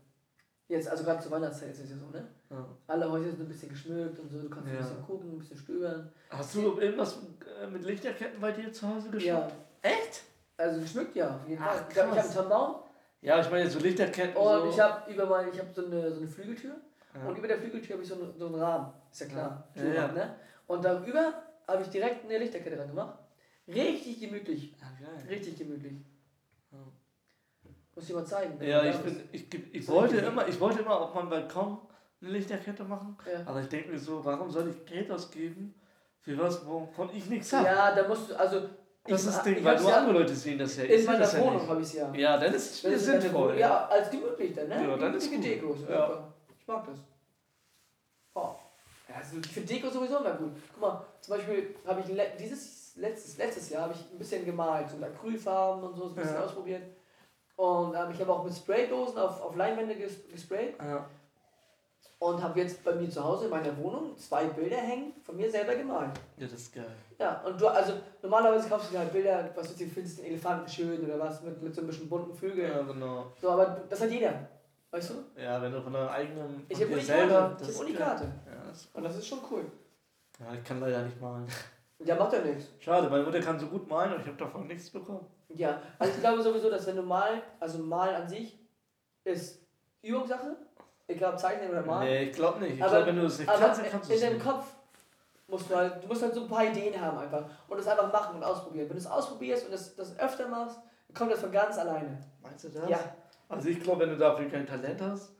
Jetzt, 0.67 0.87
also 0.87 1.03
gerade 1.03 1.21
zur 1.21 1.31
Weihnachtszeit 1.33 1.69
ist 1.69 1.81
es 1.81 1.91
ja 1.91 1.97
so, 1.97 2.07
ne? 2.07 2.27
Ja. 2.53 2.65
Alle 2.87 3.11
Häuser 3.11 3.31
sind 3.31 3.41
ein 3.41 3.47
bisschen 3.47 3.69
geschmückt 3.69 4.19
und 4.19 4.29
so, 4.29 4.41
du 4.41 4.49
kannst 4.49 4.67
Ja. 4.69 4.73
ein 4.75 4.83
bisschen 4.83 5.01
gucken, 5.03 5.31
ein 5.31 5.39
bisschen 5.39 5.57
stöbern. 5.57 6.11
Hast 6.29 6.55
du 6.55 6.77
irgendwas 6.79 7.17
äh, 7.61 7.67
mit 7.67 7.83
Lichterketten 7.83 8.39
bei 8.39 8.51
dir 8.51 8.71
zu 8.71 8.87
Hause 8.87 9.09
geschafft? 9.09 9.53
Ja, 9.83 9.89
Echt? 9.89 10.21
also 10.57 10.79
geschmückt 10.81 11.15
ja, 11.15 11.35
auf 11.35 11.47
jeden 11.47 11.61
Ach, 11.63 11.73
Fall. 11.73 11.85
Ich 11.89 11.97
habe 11.99 12.11
einen 12.21 12.31
Tannenbaum 12.33 12.75
Ja, 13.21 13.41
ich 13.41 13.49
meine 13.49 13.69
so 13.69 13.79
Lichterketten. 13.79 14.35
und 14.37 14.61
so. 14.61 14.69
ich 14.69 14.79
habe 14.79 15.11
über 15.11 15.25
mein, 15.25 15.49
ich 15.51 15.59
habe 15.59 15.69
so 15.73 15.85
eine, 15.85 16.11
so 16.11 16.19
eine 16.19 16.27
Flügeltür 16.29 16.75
Ja. 17.15 17.27
und 17.29 17.37
über 17.37 17.47
der 17.47 17.57
Flügeltür 17.57 17.93
habe 17.95 18.03
ich 18.03 18.09
so, 18.09 18.15
eine, 18.15 18.33
so 18.37 18.45
einen 18.47 18.55
Rahmen. 18.55 18.93
Ist 19.11 19.21
ja 19.21 19.27
klar. 19.27 19.67
Türrahmen, 19.73 20.15
Ne? 20.15 20.35
Und 20.67 20.85
darüber 20.85 21.33
habe 21.67 21.81
ich 21.81 21.89
direkt 21.89 22.25
eine 22.25 22.37
Lichterkette 22.37 22.75
dran 22.75 22.89
gemacht. 22.89 23.17
Richtig 23.67 24.19
gemütlich. 24.19 24.73
Geil. 24.79 25.23
Richtig 25.29 25.57
gemütlich. 25.57 25.93
Muss 27.95 28.09
ich 28.09 28.15
mal 28.15 28.25
zeigen. 28.25 28.59
wenn 28.59 28.67
Ja, 28.69 28.83
ich, 28.85 28.97
bin, 28.97 29.19
ich, 29.31 29.53
ich, 29.53 29.75
ich, 29.75 29.87
wollte 29.87 30.17
immer, 30.17 30.47
ich 30.47 30.59
wollte 30.59 30.79
immer 30.81 30.99
auf 30.99 31.13
meinem 31.13 31.29
Balkon 31.29 31.77
eine 32.23 32.31
Lichterkette 32.37 32.83
machen, 32.83 33.17
Ja. 33.31 33.41
aber 33.45 33.61
ich 33.61 33.67
denke 33.67 33.91
mir 33.91 33.99
so, 33.99 34.23
warum 34.23 34.49
soll 34.49 34.69
ich 34.69 34.85
Geld 34.85 35.11
ausgeben 35.11 35.73
für 36.21 36.37
was, 36.37 36.65
wovon 36.65 37.09
ich 37.13 37.25
nichts 37.29 37.51
habe? 37.53 37.65
ja, 37.67 37.93
da 37.93 38.07
musst 38.07 38.29
du, 38.31 38.35
also. 38.39 38.61
das 38.61 38.69
ich, 39.05 39.13
ist 39.15 39.27
das 39.27 39.43
Ding, 39.43 39.63
weil 39.63 39.79
nur 39.79 39.89
ja 39.89 39.97
andere 39.97 40.19
Leute 40.19 40.33
sehen 40.35 40.57
das 40.57 40.77
ja. 40.77 40.83
In 40.85 41.05
meiner 41.05 41.33
Wohnung 41.39 41.67
habe 41.67 41.81
ich 41.81 41.87
es 41.87 41.93
ja. 41.93 42.13
Ja, 42.13 42.37
dann 42.37 42.53
ist 42.53 42.83
es 42.85 42.91
es 42.91 43.05
sinnvoll. 43.05 43.57
Ja, 43.59 43.85
als 43.87 44.09
gemütlich 44.09 44.53
dann, 44.53 44.69
ne? 44.69 44.87
Ja, 44.87 44.97
dann 44.97 45.13
ist 45.13 45.29
gut. 45.31 45.43
Deko. 45.43 45.75
Ja. 45.89 46.33
Ich 46.57 46.67
mag 46.67 46.85
das. 46.85 46.97
Oh. 48.35 48.55
Also 49.15 49.37
ich 49.37 49.47
finde 49.47 49.73
Deko 49.73 49.89
sowieso 49.89 50.17
immer 50.19 50.31
gut. 50.33 50.53
Guck 50.73 50.81
mal, 50.81 51.05
zum 51.21 51.35
Beispiel 51.37 51.75
habe 51.85 51.99
ich 51.99 52.07
le 52.07 52.25
dieses 52.39 52.95
letztes, 52.95 53.37
letztes 53.37 53.69
Jahr 53.69 53.83
habe 53.83 53.93
ich 53.93 54.11
ein 54.11 54.17
bisschen 54.17 54.45
gemalt, 54.45 54.89
so 54.89 54.95
mit 54.97 55.09
Acrylfarben 55.09 55.83
und 55.83 55.95
so, 55.95 56.07
so 56.07 56.09
ein 56.09 56.15
bisschen 56.15 56.35
Ja. 56.35 56.43
ausprobiert. 56.45 56.83
Und 57.55 57.93
ähm, 57.95 58.09
ich 58.11 58.19
habe 58.21 58.33
auch 58.33 58.43
mit 58.43 58.53
Spraydosen 58.53 59.17
auf, 59.19 59.41
auf 59.41 59.55
Leinwände 59.55 59.95
ges 59.95 60.27
gesprayt. 60.31 60.75
Ja. 60.79 61.07
Und 62.23 62.41
habe 62.41 62.57
jetzt 62.61 62.81
bei 62.85 62.95
mir 62.95 63.09
zu 63.09 63.21
Hause 63.21 63.45
in 63.45 63.51
meiner 63.51 63.77
Wohnung 63.77 64.17
zwei 64.17 64.45
Bilder 64.45 64.77
hängen, 64.77 65.11
von 65.25 65.35
mir 65.35 65.51
selber 65.51 65.75
gemalt. 65.75 66.11
Ja, 66.37 66.47
das 66.47 66.53
ist 66.53 66.73
geil. 66.73 66.85
Ja, 67.19 67.41
und 67.41 67.59
du, 67.59 67.67
also 67.67 67.93
normalerweise 68.21 68.69
kaufst 68.69 68.93
du 68.93 68.97
halt 68.97 69.11
Bilder, 69.11 69.49
was 69.53 69.75
du 69.75 69.85
findest, 69.85 70.19
den 70.19 70.25
Elefanten 70.27 70.69
schön 70.69 71.03
oder 71.03 71.19
was, 71.19 71.41
mit, 71.41 71.61
mit 71.61 71.75
so 71.75 71.81
ein 71.81 71.87
bisschen 71.87 72.07
bunten 72.07 72.33
Vögeln. 72.33 72.71
Ja, 72.71 72.81
genau. 72.81 73.25
So, 73.41 73.49
aber 73.49 73.81
das 73.89 73.99
hat 73.99 74.09
jeder. 74.09 74.47
Weißt 74.89 75.09
du? 75.09 75.41
Ja, 75.41 75.61
wenn 75.61 75.73
du 75.73 75.81
von 75.81 75.91
deinem 75.91 76.07
eigenen. 76.07 76.65
Ich 76.69 76.81
habe 76.81 76.93
Unikate. 76.93 77.57
Ich 77.61 77.67
ist 77.67 77.75
habe. 77.75 77.85
Unikate. 77.85 78.23
Ja, 78.23 78.69
das, 78.69 78.89
Und 78.93 79.03
das 79.03 79.17
ist 79.17 79.27
schon 79.27 79.39
cool. 79.51 79.65
ja, 80.39 80.53
ich 80.53 80.63
kann 80.63 80.79
leider 80.79 81.03
nicht 81.03 81.19
malen. 81.21 81.47
Ja, 82.05 82.15
macht 82.15 82.33
ja 82.33 82.41
nichts. 82.41 82.65
Schade, 82.79 83.09
meine 83.09 83.23
Mutter 83.23 83.39
kann 83.39 83.57
so 83.57 83.67
gut 83.67 83.87
malen 83.87 84.13
und 84.13 84.19
ich 84.19 84.27
habe 84.27 84.35
davon 84.35 84.67
nichts 84.67 84.89
bekommen. 84.89 85.25
Ja, 85.47 85.79
also 85.97 86.13
ich 86.13 86.19
glaube 86.19 86.43
sowieso, 86.43 86.69
dass 86.69 86.85
wenn 86.85 86.97
du 86.97 87.01
malen, 87.01 87.41
also 87.61 87.77
malen 87.79 88.15
an 88.15 88.27
sich 88.27 88.59
ist 89.23 89.61
Übungssache, 90.01 90.57
egal 91.07 91.33
ob 91.33 91.39
zeichnen 91.39 91.69
oder 91.69 91.83
malen. 91.83 92.07
Nee, 92.09 92.23
ich 92.25 92.33
glaube 92.35 92.59
nicht. 92.59 92.75
Ich 92.75 92.81
Aber- 92.83 92.91
glaube, 92.91 93.05
wenn 93.07 93.15
du 93.17 93.25
es 93.25 93.39
nicht 93.39 93.47
kannst, 93.47 93.81
dann 93.81 93.89
kannst 93.89 94.09
du 94.09 94.13
in 94.13 94.19
es 94.19 94.23
deinem 94.25 94.33
nicht. 94.35 94.45
Kopf 94.45 94.65
musst 95.47 95.69
du 95.69 95.75
halt, 95.75 96.03
du 96.03 96.07
musst 96.07 96.21
halt 96.23 96.33
so 96.33 96.41
ein 96.43 96.47
paar 96.47 96.65
Ideen 96.65 96.99
haben 96.99 97.17
einfach 97.17 97.43
und 97.67 97.77
das 97.77 97.87
einfach 97.87 98.11
machen 98.11 98.35
und 98.37 98.43
ausprobieren. 98.43 98.87
Wenn 98.89 98.95
du 98.97 99.01
es 99.01 99.07
ausprobierst 99.07 99.65
und 99.65 99.71
das, 99.73 99.95
das 99.95 100.17
öfter 100.19 100.47
machst, 100.47 100.77
dann 101.07 101.15
kommt 101.15 101.31
das 101.31 101.39
von 101.41 101.51
ganz 101.51 101.77
alleine. 101.77 102.17
Meinst 102.41 102.63
du 102.63 102.69
das? 102.69 102.89
Ja, 102.89 102.99
Also 103.49 103.69
ich 103.69 103.79
glaube, 103.81 104.01
wenn 104.01 104.09
du 104.09 104.17
dafür 104.17 104.47
kein 104.49 104.65
Talent 104.65 105.01
hast, 105.01 105.31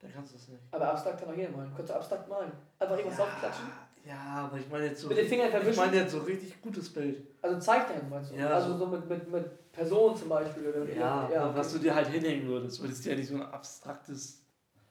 dann 0.00 0.12
kannst 0.12 0.32
du 0.32 0.36
es 0.36 0.48
nicht. 0.48 0.60
aber 0.72 0.90
abstrakt 0.90 1.20
kann 1.20 1.30
auch 1.32 1.36
jeder 1.36 1.50
malen. 1.52 1.70
Du 1.70 1.76
kannst 1.76 1.92
abstrakt 1.92 2.28
malen. 2.28 2.52
Einfach 2.78 2.96
irgendwas 2.96 3.18
draufklatschen. 3.18 3.64
ja, 4.04 4.44
aber 4.46 4.58
ich 4.58 4.68
meine 4.68 4.86
jetzt 4.86 5.00
so. 5.00 5.08
Mit 5.08 5.16
den 5.16 5.28
Fingern 5.28 5.46
ich 5.46 5.52
verwischen. 5.52 5.78
meine 5.78 5.96
jetzt 5.96 6.12
so 6.12 6.18
richtig 6.18 6.60
gutes 6.60 6.92
Bild. 6.92 7.24
Also 7.40 7.58
zeichnen 7.60 8.10
meinst 8.10 8.32
du? 8.32 8.34
Ja, 8.36 8.48
also 8.48 8.72
so- 8.72 8.78
so 8.78 8.86
mit, 8.88 9.08
mit, 9.08 9.30
mit 9.30 9.72
Personen 9.72 10.16
zum 10.16 10.28
Beispiel. 10.28 10.68
Oder 10.68 10.92
Ja, 10.92 11.30
ja 11.32 11.54
was 11.56 11.72
du 11.72 11.78
dir 11.78 11.94
halt 11.94 12.08
hinhängen 12.08 12.48
würdest. 12.48 12.78
Du 12.78 12.82
würdest 12.82 13.04
ja 13.06 13.14
nicht 13.14 13.28
so 13.28 13.36
ein 13.36 13.42
abstraktes. 13.42 14.41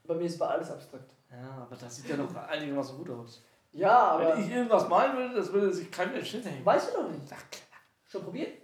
Bei 0.04 0.14
mir 0.14 0.24
ist 0.24 0.38
bei 0.38 0.46
alles 0.46 0.70
abstrakt. 0.70 1.12
Ja, 1.30 1.62
aber 1.62 1.76
das 1.76 1.96
sieht 1.96 2.08
ja 2.08 2.16
noch 2.16 2.34
einigermaßen 2.34 2.96
gut 2.98 3.10
aus. 3.10 3.42
Ja, 3.72 3.98
aber 3.98 4.36
Wenn 4.36 4.44
ich 4.44 4.50
irgendwas 4.50 4.88
malen 4.88 5.16
würde, 5.16 5.34
das 5.34 5.52
würde 5.52 5.72
sich 5.72 5.90
kein 5.90 6.12
Mensch 6.12 6.30
hinhängen. 6.30 6.64
weißt 6.64 6.90
du 6.90 7.02
doch 7.02 7.08
nicht. 7.08 7.22
Ach, 7.32 7.50
klar. 7.50 7.80
Schon 8.06 8.22
probiert? 8.24 8.58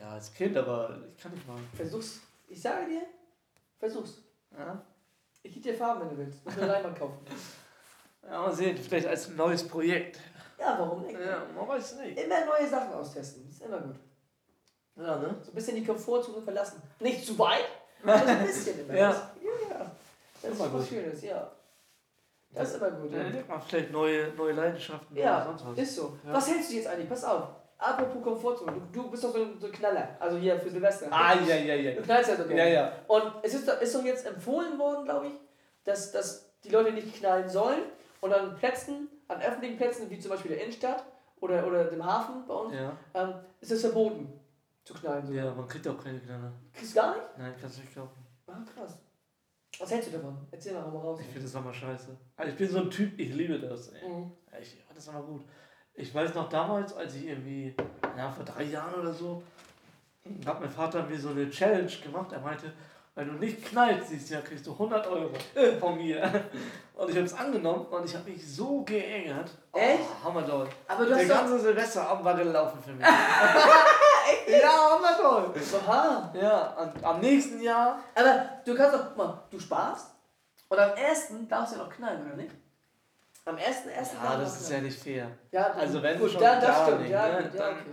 Ja, 0.00 0.10
als 0.10 0.32
Kind, 0.32 0.56
aber 0.56 0.96
ich 1.14 1.22
kann 1.22 1.32
nicht 1.32 1.46
malen. 1.46 1.68
Versuch's. 1.74 2.20
Ich 2.48 2.60
sage 2.62 2.86
dir, 2.86 3.02
versuch's. 3.78 4.22
Ja? 4.56 4.80
Ich 5.42 5.52
gebe 5.52 5.62
dir 5.68 5.74
Farben, 5.76 6.02
wenn 6.02 6.10
du 6.10 6.18
willst. 6.18 6.44
Musst 6.44 6.56
nur 6.56 6.66
Leinwand 6.66 6.98
kaufen. 6.98 7.18
ja, 8.22 8.40
mal 8.40 8.52
sehen. 8.52 8.76
Vielleicht 8.76 9.06
als 9.06 9.28
neues 9.30 9.66
Projekt. 9.66 10.18
Ja, 10.58 10.76
warum 10.78 11.02
nicht? 11.02 11.18
Ja, 11.20 11.42
man 11.54 11.68
weiß 11.68 11.96
nicht. 11.96 12.18
Immer 12.18 12.46
neue 12.46 12.66
Sachen 12.68 12.92
austesten. 12.94 13.46
Ist 13.48 13.60
immer 13.62 13.78
gut. 13.78 13.96
Ja, 14.96 15.18
ne? 15.18 15.36
So 15.42 15.50
ein 15.50 15.54
bisschen 15.54 15.76
die 15.76 15.84
Komfortzone 15.84 16.40
verlassen. 16.40 16.82
Nicht 17.00 17.26
zu 17.26 17.38
weit, 17.38 17.66
aber 18.02 18.18
so 18.18 18.24
ein 18.24 18.46
bisschen 18.46 18.80
immer. 18.80 18.96
Ja. 18.96 19.30
Das, 20.42 20.50
ist 20.52 20.60
Immer 20.60 20.72
was 20.72 20.80
gut. 20.80 20.88
Schönes, 20.88 21.22
ja. 21.22 21.50
Das 22.50 22.70
ist 22.70 22.76
immer 22.76 22.90
gut. 22.92 23.12
Dann 23.12 23.20
Ja, 23.20 23.26
entdeckt 23.26 23.48
man 23.48 23.60
vielleicht 23.60 23.90
neue, 23.90 24.28
neue 24.34 24.52
Leidenschaften 24.52 25.16
Ja, 25.16 25.36
oder 25.36 25.44
sonst 25.58 25.66
was. 25.66 25.78
ist 25.78 25.96
so. 25.96 26.18
Ja. 26.26 26.32
Was 26.34 26.48
hältst 26.48 26.70
du 26.70 26.74
jetzt 26.76 26.86
eigentlich? 26.86 27.08
Pass 27.08 27.24
auf. 27.24 27.48
Apropos 27.78 28.22
Komfortzone. 28.22 28.72
Du, 28.72 29.02
du 29.02 29.10
bist 29.10 29.22
doch 29.24 29.32
so 29.32 29.38
ein, 29.42 29.58
so 29.60 29.66
ein 29.66 29.72
Knaller. 29.72 30.16
Also 30.18 30.38
hier 30.38 30.58
für 30.58 30.70
Silvester. 30.70 31.08
Ah, 31.10 31.34
ja, 31.46 31.56
ja, 31.56 31.74
ja. 31.74 31.92
Du 31.94 32.02
knallst 32.02 32.30
ja 32.30 32.36
so 32.36 32.50
Ja, 32.50 32.66
ja. 32.66 32.92
Und 33.06 33.24
es 33.42 33.52
ist 33.54 33.68
doch, 33.68 33.78
ist 33.80 33.94
doch 33.94 34.02
jetzt 34.04 34.24
empfohlen 34.26 34.78
worden, 34.78 35.04
glaube 35.04 35.26
ich, 35.26 35.32
dass, 35.84 36.10
dass 36.12 36.50
die 36.64 36.70
Leute 36.70 36.92
nicht 36.92 37.14
knallen 37.16 37.48
sollen 37.48 37.82
und 38.22 38.32
an 38.32 38.56
Plätzen, 38.56 39.08
an 39.28 39.42
öffentlichen 39.42 39.76
Plätzen, 39.76 40.08
wie 40.08 40.18
zum 40.18 40.30
Beispiel 40.30 40.52
der 40.52 40.62
Innenstadt 40.62 41.04
oder, 41.40 41.66
oder 41.66 41.84
dem 41.84 42.02
Hafen 42.04 42.46
bei 42.46 42.54
uns, 42.54 42.74
Ja. 42.74 42.92
ähm, 43.12 43.34
ist 43.60 43.72
es 43.72 43.82
verboten 43.82 44.32
zu 44.84 44.94
knallen. 44.94 45.26
So. 45.26 45.34
Ja, 45.34 45.52
man 45.52 45.68
kriegt 45.68 45.86
auch 45.86 46.02
keine 46.02 46.18
Knaller. 46.20 46.52
Kriegst 46.72 46.92
du 46.96 47.00
gar 47.00 47.10
nicht? 47.14 47.22
Nein, 47.36 47.54
kannst 47.60 47.76
du 47.76 47.80
nicht 47.82 47.92
glauben. 47.92 48.10
Ah, 48.46 48.52
krass. 48.74 48.98
Was 49.78 49.90
hältst 49.90 50.08
du 50.08 50.16
davon? 50.16 50.36
Erzähl 50.50 50.74
mal, 50.74 50.84
hau 50.84 50.90
mal 50.90 51.00
raus. 51.00 51.20
Ich 51.20 51.26
finde 51.26 51.42
das 51.42 51.54
immer 51.54 51.72
scheiße. 51.72 52.16
Also 52.36 52.52
ich 52.52 52.58
bin 52.58 52.68
so 52.68 52.80
ein 52.80 52.90
Typ, 52.90 53.18
ich 53.18 53.34
liebe 53.34 53.58
das. 53.58 53.88
Ey. 53.88 54.08
Mhm. 54.08 54.32
Ich 54.60 54.82
fand 54.84 54.96
das 54.96 55.08
immer 55.08 55.22
gut. 55.22 55.44
Ich 55.94 56.14
weiß 56.14 56.34
noch 56.34 56.48
damals, 56.48 56.92
als 56.94 57.14
ich 57.14 57.26
irgendwie, 57.26 57.74
ja, 58.16 58.30
vor 58.30 58.44
drei 58.44 58.64
Jahren 58.64 58.94
oder 59.00 59.12
so, 59.12 59.42
hat 60.44 60.60
mein 60.60 60.70
Vater 60.70 61.06
mir 61.06 61.18
so 61.18 61.30
eine 61.30 61.48
Challenge 61.50 61.90
gemacht. 62.02 62.32
Er 62.32 62.40
meinte, 62.40 62.72
wenn 63.16 63.28
du 63.28 63.32
nicht 63.34 63.64
knallst 63.64 64.10
dieses 64.10 64.28
Jahr, 64.28 64.42
kriegst 64.42 64.66
du 64.66 64.72
100 64.72 65.06
Euro 65.06 65.30
von 65.80 65.96
mir. 65.96 66.22
Und 66.94 67.08
ich 67.10 67.16
habe 67.16 67.24
es 67.26 67.34
angenommen 67.34 67.86
und 67.86 68.04
ich 68.04 68.14
habe 68.14 68.30
mich 68.30 68.54
so 68.54 68.82
geärgert. 68.84 69.50
Echt? 69.72 70.00
Oh, 70.22 70.28
hammerdoll. 70.28 70.68
Aber 70.86 71.04
du 71.04 71.08
Der 71.10 71.18
hast 71.18 71.30
doch... 71.30 71.34
ganze 71.36 71.58
Silvesterabend 71.60 72.24
war 72.24 72.34
gelaufen 72.36 72.78
für 72.84 72.92
mich. 72.92 73.06
ja, 74.62 74.90
hammerdoll. 74.90 75.54
Aha. 75.86 76.32
Ja, 76.40 76.66
und 76.82 77.04
am 77.04 77.20
nächsten 77.20 77.60
Jahr, 77.62 77.98
Aber 78.14 78.48
du 78.64 78.74
kannst 78.74 78.94
doch, 78.94 79.04
guck 79.08 79.16
mal, 79.16 79.42
du 79.50 79.58
sparst 79.58 80.10
und 80.68 80.78
am 80.78 80.90
ersten 80.94 81.48
darfst 81.48 81.74
du 81.74 81.78
ja 81.78 81.84
noch 81.84 81.90
knallen, 81.92 82.26
oder 82.26 82.36
nicht? 82.36 82.54
Am 83.46 83.56
ersten, 83.56 83.88
ersten 83.90 84.16
ja, 84.22 84.36
das 84.36 84.60
ist 84.60 84.70
ja 84.70 84.80
nicht 84.80 84.98
fair. 85.00 85.28
ja 85.52 85.66
also 85.72 86.02
wenn 86.02 86.18
gut, 86.18 86.32
schon 86.32 86.42
ja, 86.42 86.56
das 86.60 86.66
da 86.66 86.84
stimmt, 86.86 87.00
nicht, 87.02 87.10
ja, 87.12 87.28
ne, 87.28 87.42
gut, 87.44 87.54
ja, 87.54 87.60
dann- 87.66 87.74
okay. 87.76 87.90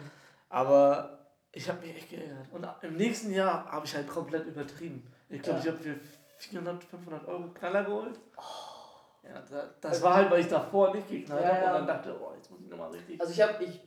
Aber 0.50 1.20
ich 1.52 1.70
habe 1.70 1.80
mich 1.86 1.96
echt 1.96 2.10
geärgert. 2.10 2.48
Und 2.52 2.68
im 2.82 2.98
nächsten 2.98 3.32
Jahr 3.32 3.72
habe 3.72 3.86
ich 3.86 3.94
halt 3.96 4.08
komplett 4.08 4.46
übertrieben. 4.48 5.13
Ich 5.34 5.42
glaube, 5.42 5.60
Ja. 5.60 5.66
ich 5.66 5.72
habe 5.72 5.84
für 5.84 5.96
400, 6.38 6.84
500 6.84 7.28
Euro 7.28 7.50
Knaller 7.54 7.84
geholt. 7.84 8.20
Ja, 9.24 9.42
da, 9.50 9.70
das 9.82 10.02
war 10.02 10.16
halt, 10.16 10.30
weil 10.32 10.42
ich 10.42 10.48
davor 10.48 10.94
nicht 10.94 11.10
geknallt 11.10 11.46
habe 11.46 11.66
und 11.66 11.74
dann 11.74 11.88
dachte, 11.88 12.16
oh, 12.22 12.34
jetzt 12.36 12.52
muss 12.52 12.62
ich 12.62 12.68
nochmal 12.70 12.92
richtig. 12.92 13.20
Also 13.20 13.34
ich 13.34 13.42
habe, 13.42 13.64
ich 13.64 13.82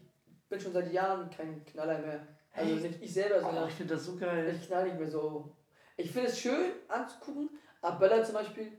bin 0.48 0.58
schon 0.60 0.72
seit 0.72 0.90
Jahren 0.92 1.28
kein 1.30 1.64
Knaller 1.64 1.98
mehr. 1.98 2.20
Also 2.52 2.72
Echt? 2.74 2.82
nicht 2.82 3.02
ich 3.02 3.12
selber, 3.12 3.36
Oh, 3.38 3.44
sondern 3.46 3.68
ich 3.68 3.74
finde 3.74 3.94
das 3.94 4.04
so 4.06 4.16
geil. 4.16 4.56
ich 4.58 4.66
knall 4.66 4.84
nicht 4.84 4.98
mehr 4.98 5.08
so. 5.10 5.54
Ich 5.98 6.10
finde 6.10 6.28
es 6.30 6.38
schön 6.40 6.72
anzugucken, 6.88 7.50
aber 7.82 7.98
Böller 7.98 8.24
zum 8.24 8.34
Beispiel, 8.34 8.72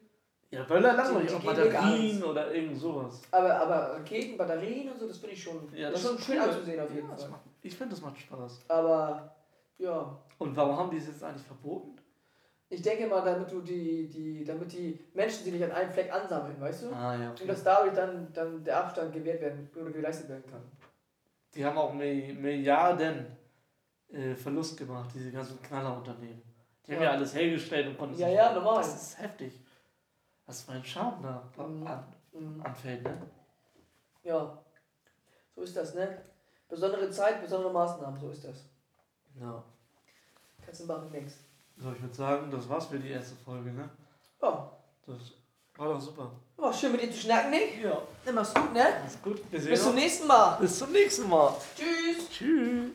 Ja, 0.49 0.63
Böller 0.63 0.93
auch 0.93 1.19
die 1.19 1.25
gehen 1.27 1.45
mir 1.45 1.69
gar 1.69 1.83
Batterien 1.83 2.23
oder 2.23 2.53
irgend 2.53 2.77
sowas. 2.77 3.21
aber, 3.31 3.53
aber 3.59 3.93
Raketen, 3.99 4.37
Batterien 4.37 4.91
und 4.91 4.99
so, 4.99 5.07
das 5.07 5.17
finde 5.19 5.35
ich 5.35 5.43
schon, 5.43 5.71
Ja, 5.75 5.91
das 5.91 6.01
das 6.01 6.09
schon 6.09 6.17
ist 6.19 6.25
schön 6.25 6.37
cool. 6.39 6.43
anzusehen 6.49 6.79
auf 6.79 6.91
jeden 6.93 7.09
Ja, 7.09 7.15
Fall. 7.15 7.29
macht, 7.29 7.41
ich 7.61 7.75
finde, 7.75 7.93
das 7.95 8.01
macht 8.03 8.17
Spaß. 8.19 8.59
Aber 8.67 9.35
ja, 9.77 10.17
Und 10.39 10.55
warum 10.55 10.75
haben 10.77 10.89
die 10.91 10.97
es 10.97 11.07
jetzt 11.07 11.23
eigentlich 11.23 11.45
verboten? 11.45 11.95
Ich 12.69 12.81
denke 12.81 13.07
mal, 13.07 13.21
damit 13.23 13.51
du 13.51 13.61
die, 13.61 14.07
die, 14.09 14.43
damit 14.43 14.71
die 14.73 14.99
Menschen 15.13 15.43
sie 15.45 15.51
nicht 15.51 15.63
an 15.63 15.71
einem 15.71 15.91
Fleck 15.91 16.11
ansammeln, 16.13 16.59
weißt 16.59 16.83
du? 16.83 16.91
Ah, 16.93 17.15
ja. 17.15 17.29
Und 17.29 17.35
Okay. 17.39 17.47
dass 17.47 17.63
dadurch 17.63 17.93
dann, 17.93 18.31
dann 18.33 18.63
der 18.63 18.77
Abstand 18.83 19.13
gewährt 19.13 19.41
werden 19.41 19.69
oder 19.75 19.91
geleistet 19.91 20.29
werden 20.29 20.45
kann. 20.49 20.61
Die 21.55 21.65
haben 21.65 21.77
auch 21.77 21.93
Mi- 21.93 22.33
Milliarden 22.33 23.25
äh, 24.09 24.35
Verlust 24.35 24.77
gemacht, 24.77 25.09
diese 25.13 25.31
ganzen 25.31 25.61
Knallerunternehmen. 25.61 26.41
Die 26.85 26.91
haben 26.93 27.01
Ja. 27.01 27.09
ja 27.11 27.15
alles 27.17 27.33
hergestellt 27.35 27.87
und 27.87 27.97
konnten 27.97 28.19
Ja, 28.19 28.27
ja, 28.29 28.53
normal. 28.53 28.77
Das 28.77 28.93
ist 28.95 29.19
heftig. 29.19 29.53
Was 30.45 30.61
für 30.63 30.73
ein 30.73 30.83
Schaden 30.83 31.23
da 31.23 31.43
Mhm. 31.63 31.87
an, 31.87 32.03
Mhm. 32.33 32.61
anfällt, 32.63 33.03
ne? 33.03 33.17
Ja, 34.23 34.57
so 35.55 35.61
ist 35.61 35.75
das, 35.75 35.93
ne? 35.95 36.21
Besondere 36.69 37.09
Zeit, 37.09 37.41
besondere 37.41 37.71
Maßnahmen, 37.71 38.19
so 38.19 38.29
ist 38.29 38.43
das. 38.43 38.65
Ja. 39.39 39.63
Kannst 40.63 40.81
du 40.81 40.85
machen, 40.85 41.09
nix. 41.11 41.37
So, 41.79 41.91
ich 41.91 42.01
würde 42.01 42.15
sagen, 42.15 42.49
das 42.51 42.67
war's 42.69 42.85
für 42.87 42.97
die 42.99 43.09
erste 43.11 43.35
Folge, 43.45 43.71
ne? 43.71 43.89
Ja, 44.41 44.71
Das 45.05 45.15
war 45.77 45.93
doch 45.93 46.01
super. 46.01 46.31
war 46.55 46.73
schön 46.73 46.91
mit 46.91 47.01
dir 47.03 47.11
zu 47.11 47.19
schnacken, 47.19 47.51
Nick. 47.51 47.83
Ja. 47.83 48.01
Dann 48.25 48.35
mach's 48.35 48.53
gut, 48.53 48.73
ne? 48.73 48.85
Alles 49.01 49.21
gut. 49.21 49.41
Wir 49.51 49.59
sehen 49.61 49.69
Bis 49.71 49.81
zum 49.81 49.91
uns. 49.91 49.99
nächsten 50.01 50.27
Mal. 50.27 50.57
Bis 50.59 50.77
zum 50.79 50.91
nächsten 50.91 51.29
Mal. 51.29 51.53
Tschüss. 51.75 52.29
Tschüss. 52.29 52.91